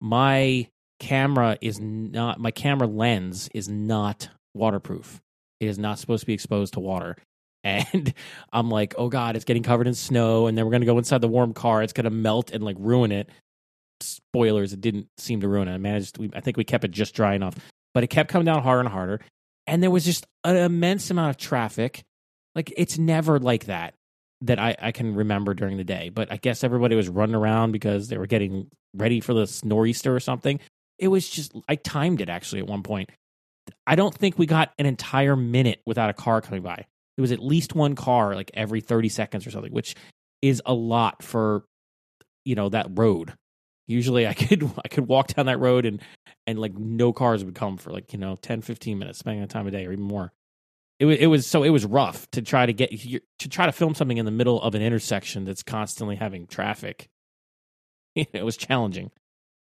My 0.00 0.68
camera 1.00 1.56
is 1.60 1.78
not. 1.80 2.40
My 2.40 2.50
camera 2.50 2.88
lens 2.88 3.48
is 3.54 3.68
not 3.68 4.28
waterproof. 4.54 5.20
It 5.60 5.66
is 5.66 5.78
not 5.78 5.98
supposed 5.98 6.20
to 6.20 6.26
be 6.26 6.34
exposed 6.34 6.74
to 6.74 6.80
water. 6.80 7.16
And 7.66 8.14
I'm 8.52 8.70
like, 8.70 8.94
oh 8.96 9.08
god, 9.08 9.34
it's 9.34 9.44
getting 9.44 9.64
covered 9.64 9.88
in 9.88 9.94
snow, 9.94 10.46
and 10.46 10.56
then 10.56 10.64
we're 10.64 10.70
gonna 10.70 10.86
go 10.86 10.98
inside 10.98 11.20
the 11.20 11.26
warm 11.26 11.52
car. 11.52 11.82
It's 11.82 11.92
gonna 11.92 12.10
melt 12.10 12.52
and 12.52 12.62
like 12.62 12.76
ruin 12.78 13.10
it. 13.10 13.28
Spoilers, 14.00 14.72
it 14.72 14.80
didn't 14.80 15.08
seem 15.18 15.40
to 15.40 15.48
ruin 15.48 15.66
it. 15.66 15.74
I 15.74 15.78
managed. 15.78 16.16
We, 16.16 16.30
I 16.32 16.40
think 16.40 16.56
we 16.56 16.62
kept 16.62 16.84
it 16.84 16.92
just 16.92 17.12
dry 17.12 17.34
enough, 17.34 17.56
but 17.92 18.04
it 18.04 18.06
kept 18.06 18.30
coming 18.30 18.44
down 18.44 18.62
harder 18.62 18.78
and 18.78 18.88
harder. 18.88 19.20
And 19.66 19.82
there 19.82 19.90
was 19.90 20.04
just 20.04 20.28
an 20.44 20.54
immense 20.56 21.10
amount 21.10 21.30
of 21.30 21.38
traffic. 21.38 22.04
Like 22.54 22.72
it's 22.76 22.98
never 22.98 23.40
like 23.40 23.64
that 23.64 23.94
that 24.42 24.58
I, 24.58 24.76
I 24.80 24.92
can 24.92 25.14
remember 25.14 25.54
during 25.54 25.76
the 25.76 25.84
day. 25.84 26.10
But 26.10 26.30
I 26.30 26.36
guess 26.36 26.62
everybody 26.62 26.96
was 26.96 27.08
running 27.08 27.34
around 27.34 27.72
because 27.72 28.08
they 28.08 28.18
were 28.18 28.26
getting 28.26 28.68
ready 28.94 29.20
for 29.20 29.34
the 29.34 29.60
nor'easter 29.64 30.14
or 30.14 30.20
something. 30.20 30.60
It 30.98 31.08
was 31.08 31.28
just 31.28 31.52
I 31.68 31.76
timed 31.76 32.20
it 32.20 32.28
actually 32.28 32.60
at 32.60 32.66
one 32.66 32.82
point. 32.82 33.10
I 33.86 33.96
don't 33.96 34.14
think 34.14 34.38
we 34.38 34.46
got 34.46 34.72
an 34.78 34.86
entire 34.86 35.36
minute 35.36 35.80
without 35.86 36.10
a 36.10 36.14
car 36.14 36.40
coming 36.40 36.62
by. 36.62 36.86
It 37.16 37.20
was 37.20 37.32
at 37.32 37.40
least 37.40 37.74
one 37.74 37.94
car 37.94 38.34
like 38.34 38.50
every 38.54 38.80
30 38.80 39.08
seconds 39.08 39.46
or 39.46 39.50
something, 39.50 39.72
which 39.72 39.94
is 40.42 40.62
a 40.66 40.74
lot 40.74 41.22
for 41.22 41.64
you 42.44 42.54
know 42.54 42.68
that 42.68 42.86
road. 42.90 43.34
Usually 43.88 44.26
I 44.26 44.34
could 44.34 44.70
I 44.84 44.88
could 44.88 45.06
walk 45.06 45.28
down 45.28 45.46
that 45.46 45.60
road 45.60 45.86
and 45.86 46.00
and 46.46 46.58
like 46.58 46.74
no 46.74 47.12
cars 47.12 47.44
would 47.44 47.54
come 47.54 47.76
for 47.76 47.90
like, 47.90 48.12
you 48.12 48.18
know, 48.18 48.36
10 48.36 48.62
15 48.62 48.98
minutes 48.98 49.18
depending 49.18 49.42
on 49.42 49.48
the 49.48 49.52
time 49.52 49.66
of 49.66 49.72
day 49.72 49.86
or 49.86 49.92
even 49.92 50.04
more. 50.04 50.32
It 50.98 51.04
was 51.04 51.18
it 51.18 51.26
was 51.26 51.46
so 51.46 51.62
it 51.62 51.70
was 51.70 51.84
rough 51.84 52.30
to 52.30 52.42
try 52.42 52.64
to 52.64 52.72
get 52.72 52.90
to 53.38 53.48
try 53.48 53.66
to 53.66 53.72
film 53.72 53.94
something 53.94 54.16
in 54.16 54.24
the 54.24 54.30
middle 54.30 54.60
of 54.62 54.74
an 54.74 54.82
intersection 54.82 55.44
that's 55.44 55.62
constantly 55.62 56.16
having 56.16 56.46
traffic. 56.46 57.08
it 58.14 58.44
was 58.44 58.56
challenging. 58.56 59.10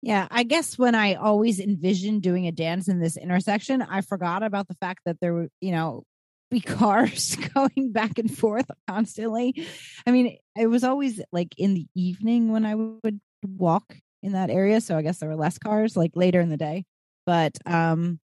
Yeah, 0.03 0.27
I 0.31 0.45
guess 0.45 0.79
when 0.79 0.95
I 0.95 1.15
always 1.15 1.61
envisioned 1.61 2.23
doing 2.23 2.47
a 2.47 2.53
dance 2.53 2.89
in 2.89 3.01
this 3.01 3.17
intersection, 3.17 3.83
I 3.83 4.01
forgot 4.01 4.43
about 4.43 4.67
the 4.67 4.75
fact 4.75 5.01
that 5.05 5.19
there 5.21 5.35
were, 5.35 5.49
you 5.61 5.73
know, 5.73 6.05
be 6.51 6.61
cars 6.61 7.37
going 7.55 7.93
back 7.93 8.19
and 8.19 8.35
forth 8.37 8.67
constantly. 8.89 9.67
I 10.07 10.11
mean, 10.11 10.39
it 10.57 10.67
was 10.67 10.85
always 10.85 11.21
like 11.33 11.55
in 11.59 11.75
the 11.75 11.87
evening 11.95 12.51
when 12.51 12.65
I 12.65 12.75
would 12.75 13.21
walk 13.45 13.95
in 14.23 14.33
that 14.33 14.51
area, 14.51 14.81
so 14.81 14.97
I 14.97 15.03
guess 15.03 15.19
there 15.19 15.29
were 15.29 15.37
less 15.37 15.59
cars 15.59 15.97
like 15.97 16.13
later 16.15 16.41
in 16.41 16.49
the 16.49 16.57
day. 16.57 16.85
But 17.27 17.59
um 17.67 18.19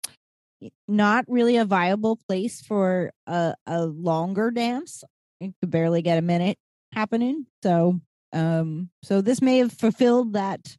not 0.87 1.25
really 1.27 1.57
a 1.57 1.65
viable 1.65 2.17
place 2.27 2.61
for 2.61 3.11
a, 3.27 3.55
a 3.67 3.85
longer 3.85 4.51
dance. 4.51 5.03
You 5.39 5.53
could 5.61 5.71
barely 5.71 6.01
get 6.01 6.17
a 6.17 6.21
minute 6.21 6.57
happening. 6.93 7.45
So 7.63 7.99
um 8.33 8.89
so 9.03 9.21
this 9.21 9.41
may 9.41 9.59
have 9.59 9.71
fulfilled 9.71 10.33
that 10.33 10.75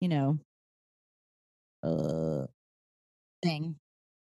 you 0.00 0.08
know 0.08 0.38
uh 1.82 2.46
thing 3.42 3.76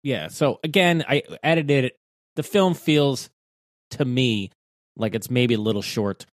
Yeah. 0.03 0.29
So 0.29 0.61
again, 0.65 1.05
I 1.09 1.23
edited 1.43 1.85
it. 1.85 1.97
The 2.37 2.43
film 2.43 2.75
feels 2.75 3.29
to 3.93 4.05
me 4.05 4.51
like 4.97 5.15
it's 5.15 5.31
maybe 5.31 5.55
a 5.55 5.61
little 5.61 5.83
short, 5.83 6.27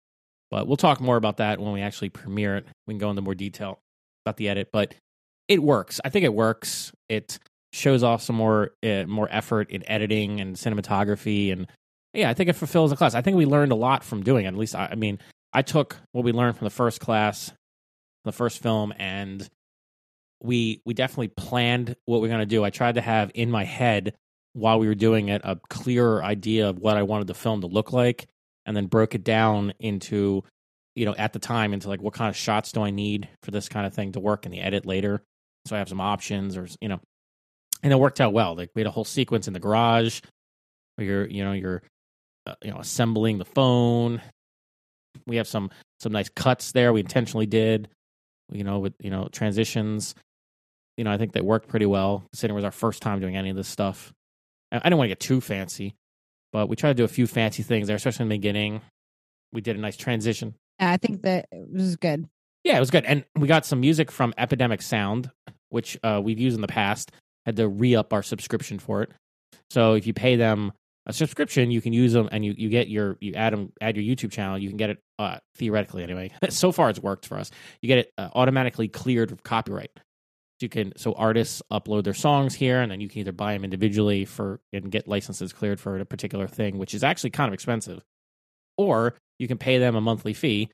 but 0.52 0.68
we'll 0.68 0.78
talk 0.78 1.02
more 1.02 1.18
about 1.18 1.38
that 1.38 1.60
when 1.60 1.74
we 1.74 1.82
actually 1.82 2.10
premiere 2.10 2.58
it. 2.58 2.68
We 2.86 2.94
can 2.94 3.00
go 3.00 3.10
into 3.10 3.22
more 3.22 3.36
detail 3.36 3.80
about 4.26 4.38
the 4.38 4.48
edit, 4.50 4.70
but 4.72 4.94
it 5.48 5.62
works. 5.62 6.00
I 6.06 6.10
think 6.10 6.24
it 6.26 6.34
works. 6.34 6.92
It 7.10 7.40
shows 7.74 8.04
off 8.04 8.22
some 8.22 8.36
more 8.36 8.72
uh, 8.84 9.04
more 9.08 9.28
effort 9.32 9.70
in 9.70 9.88
editing 9.90 10.40
and 10.40 10.56
cinematography, 10.56 11.52
and 11.52 11.68
yeah, 12.14 12.30
I 12.30 12.34
think 12.34 12.50
it 12.50 12.54
fulfills 12.54 12.90
the 12.90 12.98
class. 12.98 13.16
I 13.16 13.22
think 13.22 13.38
we 13.38 13.46
learned 13.46 13.72
a 13.72 13.76
lot 13.76 14.04
from 14.04 14.24
doing 14.24 14.46
it. 14.46 14.50
At 14.50 14.56
least, 14.56 14.76
I, 14.76 14.90
I 14.92 14.96
mean, 14.96 15.20
I 15.54 15.62
took 15.62 15.98
what 16.12 16.24
we 16.24 16.32
learned 16.32 16.58
from 16.58 16.66
the 16.66 16.72
first 16.72 17.00
class, 17.00 17.52
the 18.26 18.32
first 18.32 18.62
film, 18.62 18.94
and 18.98 19.48
we 20.42 20.82
we 20.86 20.94
definitely 20.94 21.30
planned 21.30 21.96
what 22.06 22.22
we 22.22 22.28
are 22.28 22.32
going 22.32 22.40
to 22.42 22.46
do. 22.46 22.64
I 22.64 22.70
tried 22.70 22.96
to 22.96 23.02
have 23.02 23.32
in 23.34 23.52
my 23.52 23.64
head 23.64 24.14
while 24.54 24.80
we 24.80 24.88
were 24.88 24.96
doing 24.96 25.30
it 25.30 25.42
a 25.44 25.60
clearer 25.70 26.24
idea 26.24 26.70
of 26.70 26.80
what 26.80 26.98
I 26.98 27.04
wanted 27.04 27.28
the 27.28 27.34
film 27.34 27.62
to 27.62 27.68
look 27.68 27.94
like, 27.94 28.28
and 28.66 28.76
then 28.76 28.88
broke 28.88 29.16
it 29.16 29.24
down 29.24 29.74
into 29.80 30.44
you 30.96 31.06
know 31.06 31.16
at 31.18 31.34
the 31.34 31.40
time 31.40 31.74
into 31.74 31.88
like 31.88 32.02
what 32.02 32.14
kind 32.14 32.30
of 32.30 32.36
shots 32.36 32.72
do 32.72 32.82
I 32.82 32.90
need 32.90 33.30
for 33.44 33.52
this 33.52 33.70
kind 33.70 33.86
of 33.86 33.94
thing 33.94 34.14
to 34.14 34.20
work 34.20 34.46
in 34.46 34.52
the 34.52 34.62
edit 34.62 34.86
later. 34.86 35.22
So 35.66 35.76
I 35.76 35.80
have 35.80 35.90
some 35.90 36.02
options, 36.02 36.58
or 36.58 36.68
you 36.82 36.90
know, 36.90 37.00
and 37.88 37.94
it 37.94 38.00
worked 38.00 38.22
out 38.22 38.34
well. 38.34 38.56
Like 38.56 38.72
we 38.76 38.82
had 38.82 38.88
a 38.88 38.92
whole 38.92 39.06
sequence 39.06 39.48
in 39.48 39.54
the 39.54 39.60
garage 39.60 40.22
where 40.96 41.08
you're 41.08 41.28
you 41.28 41.44
know 41.44 41.54
you're 41.54 41.82
uh, 42.46 42.56
you 42.64 42.72
know 42.72 42.78
assembling 42.78 43.38
the 43.38 43.46
phone. 43.46 44.22
We 45.26 45.38
have 45.38 45.48
some 45.48 45.72
some 46.00 46.12
nice 46.12 46.30
cuts 46.30 46.74
there. 46.74 46.94
We 46.94 47.00
intentionally 47.00 47.48
did, 47.48 47.88
you 48.52 48.64
know, 48.64 48.80
with 48.80 48.94
you 49.00 49.10
know 49.10 49.30
transitions 49.32 50.14
you 50.98 51.04
know, 51.04 51.12
I 51.12 51.18
think 51.18 51.32
they 51.32 51.42
worked 51.42 51.70
pretty 51.70 51.86
well. 51.86 52.24
Considering 52.32 52.56
it 52.56 52.58
was 52.58 52.66
our 52.66 52.72
first 52.72 53.02
time 53.02 53.20
doing 53.20 53.38
any 53.38 53.50
of 53.50 53.56
this 53.56 53.68
stuff. 53.68 54.14
I 54.72 54.80
didn't 54.80 54.98
want 54.98 55.06
to 55.06 55.12
get 55.12 55.20
too 55.20 55.40
fancy, 55.40 55.96
but 56.52 56.68
we 56.68 56.76
tried 56.76 56.90
to 56.90 56.96
do 56.96 57.06
a 57.06 57.08
few 57.08 57.26
fancy 57.26 57.64
things 57.64 57.88
there, 57.88 57.96
especially 57.96 58.24
in 58.24 58.30
the 58.30 58.36
beginning. 58.36 58.82
We 59.54 59.62
did 59.62 59.78
a 59.78 59.80
nice 59.80 59.96
transition. 59.96 60.56
I 60.80 60.98
think 60.98 61.22
that 61.22 61.48
it 61.52 61.72
was 61.72 61.96
good. 61.96 62.28
Yeah, 62.64 62.76
it 62.76 62.82
was 62.82 62.92
good, 62.92 63.06
and 63.06 63.24
we 63.36 63.48
got 63.48 63.66
some 63.66 63.80
music 63.80 64.12
from 64.12 64.34
Epidemic 64.38 64.82
Sound, 64.82 65.32
which 65.70 65.98
uh, 66.04 66.20
we've 66.22 66.40
used 66.40 66.56
in 66.56 66.62
the 66.62 66.68
past. 66.68 67.12
Had 67.48 67.56
to 67.56 67.68
re 67.68 67.96
up 67.96 68.14
our 68.14 68.22
subscription 68.22 68.78
for 68.78 69.02
it. 69.02 69.12
So 69.72 69.94
if 69.94 70.06
you 70.06 70.14
pay 70.14 70.36
them 70.36 70.74
a 71.08 71.14
subscription, 71.14 71.72
you 71.72 71.82
can 71.82 71.94
use 71.94 72.14
them, 72.14 72.30
and 72.32 72.46
you, 72.46 72.54
you 72.56 72.70
get 72.70 72.90
your 72.90 73.18
you 73.20 73.34
add 73.34 73.54
them 73.54 73.74
add 73.82 73.98
your 73.98 74.04
YouTube 74.04 74.32
channel. 74.32 74.60
You 74.60 74.70
can 74.70 74.78
get 74.78 74.92
it 74.92 75.00
uh, 75.18 75.38
theoretically 75.56 76.04
anyway. 76.04 76.32
so 76.50 76.72
far, 76.72 76.92
it's 76.92 77.00
worked 77.00 77.26
for 77.26 77.40
us. 77.40 77.50
You 77.82 77.88
get 77.88 78.00
it 78.00 78.12
uh, 78.20 78.30
automatically 78.36 78.88
cleared 78.88 79.32
of 79.32 79.42
copyright 79.42 79.92
you 80.62 80.70
can 80.70 80.94
so 80.98 81.14
artists 81.14 81.62
upload 81.72 82.04
their 82.04 82.14
songs 82.14 82.56
here 82.56 82.82
and 82.82 82.92
then 82.92 83.00
you 83.00 83.08
can 83.08 83.20
either 83.20 83.32
buy 83.32 83.54
them 83.54 83.64
individually 83.64 84.26
for 84.26 84.60
and 84.74 84.92
get 84.92 85.08
licenses 85.08 85.54
cleared 85.54 85.80
for 85.80 85.98
a 86.00 86.06
particular 86.06 86.48
thing 86.48 86.78
which 86.78 86.94
is 86.94 87.04
actually 87.04 87.30
kind 87.30 87.48
of 87.48 87.54
expensive 87.54 88.02
or 88.78 89.14
you 89.40 89.48
can 89.48 89.58
pay 89.58 89.78
them 89.78 89.96
a 89.96 90.02
monthly 90.02 90.34
fee 90.34 90.70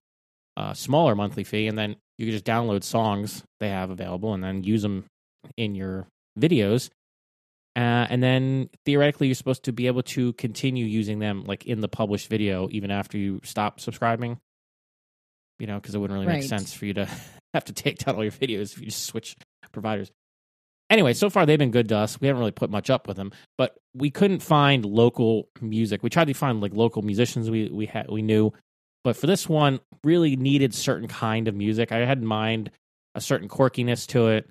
a 0.57 0.75
smaller 0.75 1.15
monthly 1.15 1.43
fee 1.43 1.67
and 1.67 1.77
then 1.77 1.95
you 2.17 2.25
can 2.25 2.33
just 2.33 2.45
download 2.45 2.83
songs 2.83 3.43
they 3.59 3.69
have 3.69 3.89
available 3.89 4.33
and 4.33 4.43
then 4.43 4.63
use 4.63 4.81
them 4.81 5.05
in 5.57 5.75
your 5.75 6.07
videos 6.39 6.89
uh, 7.75 8.05
and 8.09 8.21
then 8.21 8.69
theoretically 8.85 9.27
you're 9.27 9.35
supposed 9.35 9.63
to 9.63 9.71
be 9.71 9.87
able 9.87 10.03
to 10.03 10.33
continue 10.33 10.85
using 10.85 11.19
them 11.19 11.43
like 11.45 11.65
in 11.65 11.81
the 11.81 11.87
published 11.87 12.29
video 12.29 12.67
even 12.71 12.91
after 12.91 13.17
you 13.17 13.41
stop 13.43 13.79
subscribing 13.79 14.39
you 15.59 15.67
know 15.67 15.75
because 15.79 15.95
it 15.95 15.99
wouldn't 15.99 16.15
really 16.15 16.27
right. 16.27 16.39
make 16.39 16.49
sense 16.49 16.73
for 16.73 16.85
you 16.85 16.93
to 16.93 17.07
have 17.53 17.65
to 17.65 17.73
take 17.73 17.99
down 17.99 18.15
all 18.15 18.23
your 18.23 18.31
videos 18.31 18.73
if 18.73 18.79
you 18.79 18.85
just 18.85 19.05
switch 19.05 19.35
providers. 19.71 20.11
Anyway, 20.89 21.13
so 21.13 21.29
far 21.29 21.45
they've 21.45 21.59
been 21.59 21.71
good 21.71 21.89
to 21.89 21.97
us. 21.97 22.19
We 22.21 22.27
haven't 22.27 22.39
really 22.39 22.51
put 22.51 22.69
much 22.69 22.89
up 22.89 23.07
with 23.07 23.17
them, 23.17 23.31
but 23.57 23.75
we 23.95 24.11
couldn't 24.11 24.41
find 24.41 24.85
local 24.85 25.49
music. 25.61 26.03
We 26.03 26.09
tried 26.09 26.27
to 26.27 26.33
find 26.33 26.61
like 26.61 26.73
local 26.73 27.01
musicians 27.01 27.49
we 27.49 27.69
we 27.69 27.85
had 27.85 28.09
we 28.09 28.21
knew, 28.21 28.51
but 29.03 29.15
for 29.15 29.27
this 29.27 29.49
one, 29.49 29.79
really 30.03 30.35
needed 30.35 30.73
certain 30.73 31.07
kind 31.07 31.47
of 31.47 31.55
music. 31.55 31.91
I 31.91 32.05
had 32.05 32.19
in 32.19 32.25
mind 32.25 32.71
a 33.15 33.21
certain 33.21 33.47
quirkiness 33.47 34.07
to 34.07 34.27
it, 34.27 34.49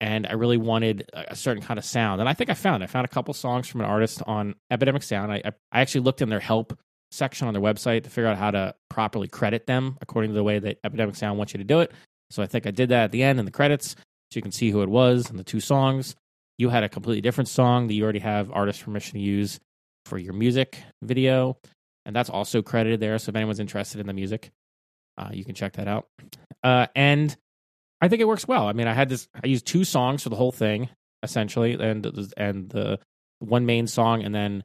and 0.00 0.26
I 0.26 0.32
really 0.32 0.56
wanted 0.56 1.10
a 1.12 1.36
certain 1.36 1.62
kind 1.62 1.78
of 1.78 1.84
sound. 1.84 2.20
And 2.20 2.28
I 2.28 2.34
think 2.34 2.50
I 2.50 2.54
found. 2.54 2.82
I 2.82 2.86
found 2.86 3.04
a 3.04 3.08
couple 3.08 3.34
songs 3.34 3.68
from 3.68 3.82
an 3.82 3.86
artist 3.86 4.22
on 4.26 4.54
Epidemic 4.70 5.02
Sound. 5.02 5.32
I 5.32 5.42
I 5.72 5.80
actually 5.80 6.02
looked 6.02 6.22
in 6.22 6.28
their 6.28 6.40
help 6.40 6.78
section 7.10 7.48
on 7.48 7.54
their 7.54 7.62
website 7.62 8.04
to 8.04 8.10
figure 8.10 8.28
out 8.28 8.38
how 8.38 8.50
to 8.50 8.74
properly 8.88 9.28
credit 9.28 9.66
them 9.66 9.98
according 10.00 10.30
to 10.30 10.34
the 10.34 10.44
way 10.44 10.58
that 10.58 10.78
Epidemic 10.84 11.16
Sound 11.16 11.38
wants 11.38 11.52
you 11.52 11.58
to 11.58 11.64
do 11.64 11.80
it. 11.80 11.92
So 12.30 12.42
I 12.42 12.46
think 12.46 12.66
I 12.66 12.70
did 12.70 12.90
that 12.90 13.04
at 13.04 13.12
the 13.12 13.22
end 13.22 13.38
in 13.38 13.44
the 13.44 13.50
credits 13.50 13.96
so 14.30 14.36
you 14.36 14.42
can 14.42 14.52
see 14.52 14.70
who 14.70 14.82
it 14.82 14.88
was 14.88 15.28
and 15.28 15.38
the 15.38 15.44
two 15.44 15.60
songs. 15.60 16.14
You 16.58 16.68
had 16.68 16.84
a 16.84 16.88
completely 16.88 17.20
different 17.20 17.48
song 17.48 17.88
that 17.88 17.94
you 17.94 18.04
already 18.04 18.20
have 18.20 18.50
artist 18.52 18.84
permission 18.84 19.14
to 19.14 19.20
use 19.20 19.58
for 20.04 20.18
your 20.18 20.32
music 20.32 20.78
video, 21.02 21.56
and 22.06 22.14
that's 22.14 22.30
also 22.30 22.62
credited 22.62 23.00
there. 23.00 23.18
So 23.18 23.30
if 23.30 23.36
anyone's 23.36 23.60
interested 23.60 24.00
in 24.00 24.06
the 24.06 24.12
music, 24.12 24.50
uh, 25.18 25.30
you 25.32 25.44
can 25.44 25.54
check 25.54 25.74
that 25.74 25.88
out. 25.88 26.06
Uh, 26.62 26.86
and 26.94 27.36
I 28.00 28.08
think 28.08 28.20
it 28.20 28.28
works 28.28 28.48
well. 28.48 28.66
I 28.66 28.72
mean, 28.72 28.86
I 28.86 28.94
had 28.94 29.08
this. 29.08 29.28
I 29.34 29.46
used 29.46 29.66
two 29.66 29.84
songs 29.84 30.22
for 30.22 30.28
the 30.30 30.36
whole 30.36 30.52
thing 30.52 30.88
essentially, 31.22 31.74
and 31.74 32.06
and 32.36 32.68
the 32.70 32.98
one 33.40 33.66
main 33.66 33.86
song, 33.86 34.22
and 34.22 34.34
then 34.34 34.64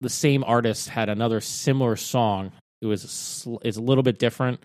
the 0.00 0.08
same 0.08 0.44
artist 0.44 0.88
had 0.88 1.08
another 1.08 1.40
similar 1.40 1.96
song. 1.96 2.52
It 2.80 2.86
was 2.86 3.46
it's 3.62 3.76
a 3.76 3.82
little 3.82 4.02
bit 4.02 4.18
different 4.18 4.60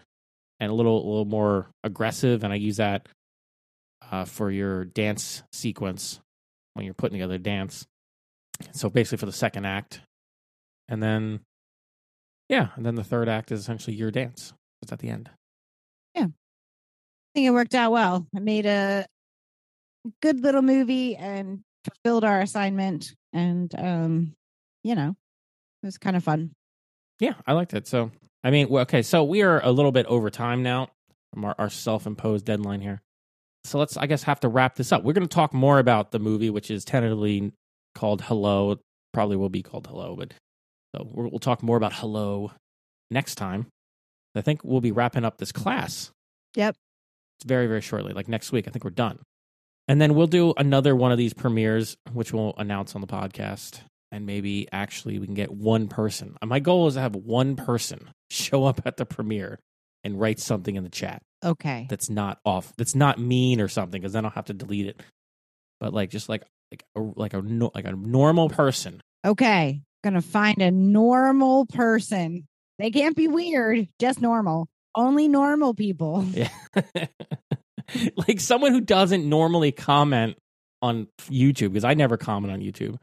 and 0.59 0.71
a 0.71 0.73
little 0.73 0.97
a 0.97 1.07
little 1.07 1.25
more 1.25 1.67
aggressive, 1.83 2.43
and 2.43 2.53
I 2.53 2.57
use 2.57 2.77
that 2.77 3.07
uh, 4.11 4.25
for 4.25 4.51
your 4.51 4.85
dance 4.85 5.43
sequence 5.51 6.19
when 6.73 6.85
you're 6.85 6.93
putting 6.93 7.17
together 7.17 7.37
dance. 7.37 7.85
So 8.71 8.89
basically 8.89 9.17
for 9.17 9.25
the 9.25 9.31
second 9.31 9.65
act. 9.65 10.01
And 10.87 11.01
then, 11.01 11.39
yeah, 12.49 12.69
and 12.75 12.85
then 12.85 12.95
the 12.95 13.03
third 13.03 13.29
act 13.29 13.51
is 13.51 13.59
essentially 13.59 13.95
your 13.95 14.11
dance. 14.11 14.53
It's 14.81 14.91
at 14.91 14.99
the 14.99 15.09
end. 15.09 15.29
Think 17.33 17.47
it 17.47 17.51
worked 17.51 17.75
out 17.75 17.91
well. 17.91 18.27
I 18.35 18.39
made 18.39 18.65
a 18.65 19.05
good 20.21 20.41
little 20.41 20.61
movie 20.61 21.15
and 21.15 21.61
fulfilled 21.83 22.23
our 22.23 22.41
assignment. 22.41 23.13
And, 23.31 23.73
um, 23.77 24.33
you 24.83 24.95
know, 24.95 25.15
it 25.81 25.85
was 25.85 25.97
kind 25.97 26.15
of 26.15 26.23
fun. 26.23 26.51
Yeah, 27.19 27.33
I 27.47 27.53
liked 27.53 27.73
it. 27.73 27.87
So, 27.87 28.11
I 28.43 28.51
mean, 28.51 28.67
okay, 28.67 29.01
so 29.01 29.23
we 29.23 29.41
are 29.41 29.63
a 29.63 29.71
little 29.71 29.91
bit 29.91 30.05
over 30.05 30.29
time 30.29 30.61
now 30.61 30.89
from 31.33 31.45
our, 31.45 31.55
our 31.57 31.69
self 31.69 32.05
imposed 32.05 32.45
deadline 32.45 32.81
here 32.81 33.01
so 33.65 33.79
let's 33.79 33.97
i 33.97 34.05
guess 34.05 34.23
have 34.23 34.39
to 34.39 34.47
wrap 34.47 34.75
this 34.75 34.91
up 34.91 35.03
we're 35.03 35.13
going 35.13 35.27
to 35.27 35.33
talk 35.33 35.53
more 35.53 35.79
about 35.79 36.11
the 36.11 36.19
movie 36.19 36.49
which 36.49 36.69
is 36.69 36.85
tentatively 36.85 37.51
called 37.95 38.21
hello 38.21 38.77
probably 39.13 39.35
will 39.35 39.49
be 39.49 39.63
called 39.63 39.87
hello 39.87 40.15
but 40.15 40.33
so 40.95 41.07
we'll 41.11 41.39
talk 41.39 41.63
more 41.63 41.77
about 41.77 41.93
hello 41.93 42.51
next 43.09 43.35
time 43.35 43.67
i 44.35 44.41
think 44.41 44.63
we'll 44.63 44.81
be 44.81 44.91
wrapping 44.91 45.25
up 45.25 45.37
this 45.37 45.51
class 45.51 46.11
yep 46.55 46.75
very 47.43 47.67
very 47.67 47.81
shortly 47.81 48.13
like 48.13 48.27
next 48.27 48.51
week 48.51 48.67
i 48.67 48.71
think 48.71 48.83
we're 48.83 48.89
done 48.89 49.19
and 49.87 50.01
then 50.01 50.15
we'll 50.15 50.27
do 50.27 50.53
another 50.57 50.95
one 50.95 51.11
of 51.11 51.17
these 51.17 51.33
premieres 51.33 51.95
which 52.13 52.33
we'll 52.33 52.53
announce 52.57 52.95
on 52.95 53.01
the 53.01 53.07
podcast 53.07 53.81
and 54.11 54.25
maybe 54.25 54.67
actually 54.71 55.19
we 55.19 55.25
can 55.25 55.35
get 55.35 55.51
one 55.51 55.87
person 55.87 56.37
uh, 56.41 56.45
my 56.45 56.59
goal 56.59 56.87
is 56.87 56.93
to 56.95 56.99
have 56.99 57.15
one 57.15 57.55
person 57.55 58.09
show 58.29 58.65
up 58.65 58.81
at 58.85 58.97
the 58.97 59.05
premiere 59.05 59.59
and 60.03 60.19
write 60.19 60.39
something 60.39 60.75
in 60.75 60.83
the 60.83 60.89
chat 60.89 61.21
Okay. 61.43 61.87
That's 61.89 62.09
not 62.09 62.39
off. 62.45 62.73
That's 62.77 62.95
not 62.95 63.19
mean 63.19 63.59
or 63.59 63.67
something 63.67 63.99
because 63.99 64.13
then 64.13 64.25
I'll 64.25 64.31
have 64.31 64.45
to 64.45 64.53
delete 64.53 64.87
it. 64.87 65.01
But 65.79 65.93
like 65.93 66.09
just 66.09 66.29
like 66.29 66.43
like 66.71 66.83
a, 66.95 66.99
like 66.99 67.33
a 67.33 67.39
like 67.39 67.85
a 67.85 67.91
normal 67.91 68.49
person. 68.49 69.01
Okay. 69.25 69.81
Gonna 70.03 70.21
find 70.21 70.61
a 70.61 70.71
normal 70.71 71.65
person. 71.65 72.45
They 72.79 72.91
can't 72.91 73.15
be 73.15 73.27
weird. 73.27 73.87
Just 73.99 74.21
normal. 74.21 74.67
Only 74.95 75.27
normal 75.27 75.73
people. 75.73 76.25
Yeah. 76.33 76.49
like 78.27 78.39
someone 78.39 78.71
who 78.71 78.81
doesn't 78.81 79.27
normally 79.27 79.71
comment 79.71 80.37
on 80.81 81.07
YouTube 81.29 81.69
because 81.69 81.83
I 81.83 81.93
never 81.93 82.17
comment 82.17 82.51
on 82.53 82.59
YouTube. 82.59 82.97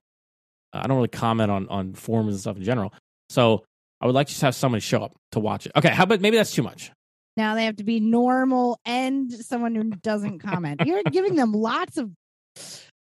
I 0.73 0.87
don't 0.87 0.97
really 0.97 1.09
comment 1.09 1.51
on 1.51 1.69
on 1.69 1.95
forums 1.95 2.33
and 2.33 2.41
stuff 2.41 2.57
in 2.57 2.65
general. 2.65 2.93
So 3.29 3.65
I 4.01 4.07
would 4.07 4.15
like 4.15 4.27
to 4.29 4.33
just 4.33 4.43
have 4.43 4.55
somebody 4.55 4.81
show 4.81 5.03
up 5.03 5.13
to 5.33 5.41
watch 5.41 5.67
it. 5.67 5.73
Okay, 5.77 5.91
how 5.91 6.05
about 6.05 6.21
maybe 6.21 6.37
that's 6.37 6.53
too 6.53 6.63
much. 6.63 6.91
Now 7.37 7.55
they 7.55 7.65
have 7.65 7.77
to 7.77 7.85
be 7.85 8.01
normal 8.01 8.79
and 8.85 9.33
someone 9.33 9.75
who 9.75 9.85
doesn't 9.85 10.41
comment. 10.41 10.83
You're 10.85 11.03
giving 11.05 11.37
them 11.37 11.53
lots 11.53 11.97
of 11.97 12.11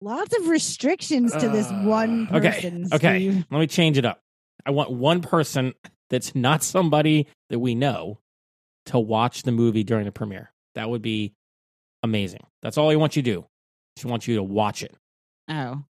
lots 0.01 0.37
of 0.37 0.49
restrictions 0.49 1.33
to 1.33 1.49
this 1.49 1.71
one 1.71 2.29
uh, 2.31 2.41
person. 2.41 2.89
Okay. 2.93 3.29
Okay. 3.29 3.45
Let 3.51 3.59
me 3.59 3.67
change 3.67 3.99
it 3.99 4.05
up. 4.05 4.21
I 4.67 4.71
want 4.71 4.91
one 4.91 5.23
person 5.23 5.75
that's 6.11 6.35
not 6.35 6.63
somebody 6.63 7.27
that 7.51 7.59
we 7.59 7.75
know 7.75 8.19
to 8.89 8.99
watch 8.99 9.43
the 9.43 9.53
movie 9.53 9.85
during 9.85 10.05
the 10.05 10.13
premiere. 10.13 10.53
That 10.75 10.91
would 10.91 11.03
be 11.03 11.35
amazing. 12.03 12.45
That's 12.63 12.79
all 12.79 12.91
I 12.91 12.97
want 12.97 13.17
you 13.17 13.23
to 13.23 13.31
do. 13.31 13.47
Just 13.97 14.07
want 14.07 14.29
you 14.29 14.37
to 14.37 14.43
watch 14.43 14.83
it. 14.83 14.95
Oh. 15.49 15.83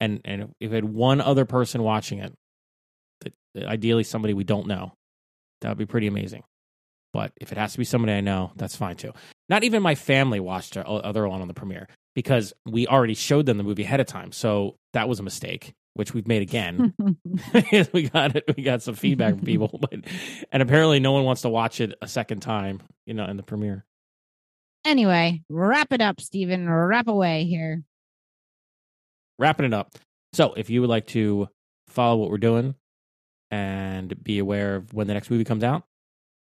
And 0.00 0.20
and 0.24 0.54
if 0.60 0.72
it 0.72 0.74
had 0.74 0.84
one 0.84 1.20
other 1.20 1.44
person 1.44 1.82
watching 1.82 2.18
it, 2.18 2.32
that, 3.20 3.32
that 3.54 3.66
ideally 3.66 4.04
somebody 4.04 4.34
we 4.34 4.44
don't 4.44 4.66
know, 4.66 4.92
that 5.60 5.68
would 5.68 5.78
be 5.78 5.86
pretty 5.86 6.06
amazing. 6.06 6.44
But 7.12 7.32
if 7.40 7.52
it 7.52 7.58
has 7.58 7.72
to 7.72 7.78
be 7.78 7.84
somebody 7.84 8.12
I 8.12 8.20
know, 8.20 8.52
that's 8.56 8.74
fine 8.74 8.96
too. 8.96 9.12
Not 9.48 9.64
even 9.64 9.82
my 9.82 9.94
family 9.94 10.40
watched 10.40 10.74
the 10.74 10.86
other 10.86 11.28
one 11.28 11.42
on 11.42 11.48
the 11.48 11.54
premiere 11.54 11.88
because 12.14 12.52
we 12.66 12.86
already 12.86 13.14
showed 13.14 13.46
them 13.46 13.58
the 13.58 13.64
movie 13.64 13.82
ahead 13.82 14.00
of 14.00 14.06
time. 14.06 14.32
So 14.32 14.76
that 14.94 15.08
was 15.08 15.20
a 15.20 15.22
mistake, 15.22 15.74
which 15.94 16.14
we've 16.14 16.26
made 16.26 16.42
again. 16.42 16.94
we 17.92 18.08
got 18.08 18.36
it. 18.36 18.44
We 18.56 18.62
got 18.62 18.82
some 18.82 18.94
feedback 18.94 19.34
from 19.34 19.44
people, 19.44 19.78
but 19.80 19.92
and 20.50 20.62
apparently 20.62 21.00
no 21.00 21.12
one 21.12 21.24
wants 21.24 21.42
to 21.42 21.48
watch 21.48 21.80
it 21.80 21.94
a 22.00 22.08
second 22.08 22.40
time. 22.40 22.80
You 23.06 23.14
know, 23.14 23.26
in 23.26 23.36
the 23.36 23.42
premiere. 23.42 23.84
Anyway, 24.84 25.42
wrap 25.48 25.92
it 25.92 26.00
up, 26.00 26.20
Stephen. 26.20 26.68
Wrap 26.68 27.08
away 27.08 27.44
here. 27.44 27.82
Wrapping 29.38 29.66
it 29.66 29.74
up. 29.74 29.94
So, 30.32 30.54
if 30.54 30.70
you 30.70 30.80
would 30.80 30.90
like 30.90 31.06
to 31.08 31.48
follow 31.88 32.16
what 32.16 32.30
we're 32.30 32.38
doing 32.38 32.74
and 33.50 34.22
be 34.22 34.38
aware 34.38 34.76
of 34.76 34.94
when 34.94 35.06
the 35.06 35.14
next 35.14 35.30
movie 35.30 35.44
comes 35.44 35.62
out, 35.62 35.84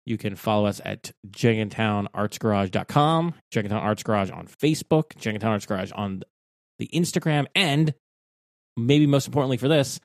You 0.06 0.18
can 0.18 0.36
follow 0.36 0.66
us 0.68 0.80
at 0.86 1.12
jenkintownartsgarage.com, 1.30 3.34
Jenkintown 3.52 3.82
Arts 3.82 4.04
Garage 4.04 4.32
on 4.32 4.48
Facebook, 4.48 5.16
Jenkintown 5.20 5.52
Arts 5.52 5.66
Garage 5.66 5.92
on 5.94 6.24
the 6.78 6.88
Instagram, 6.94 7.48
and 7.56 7.94
maybe 8.86 9.08
most 9.08 9.28
importantly 9.28 9.58
for 9.58 9.68
this, 9.68 10.00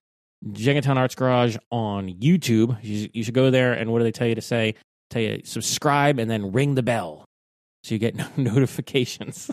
Jenkintown 0.53 0.97
Arts 0.97 1.15
Garage 1.15 1.57
on 1.71 2.09
YouTube. 2.09 2.77
You, 2.83 3.09
you 3.13 3.25
should 3.25 3.35
go 3.35 3.51
there 3.51 3.73
and 3.73 3.91
what 3.91 3.99
do 3.99 4.05
they 4.05 4.13
tell 4.13 4.27
you 4.27 4.35
to 4.35 4.43
say? 4.43 4.75
Tell 5.11 5.23
you 5.23 5.43
subscribe 5.45 6.19
and 6.19 6.31
then 6.31 6.53
ring 6.53 6.75
the 6.75 6.83
bell 6.83 7.25
so 7.83 7.95
you 7.95 7.99
get 7.99 8.17
notifications. 8.39 9.51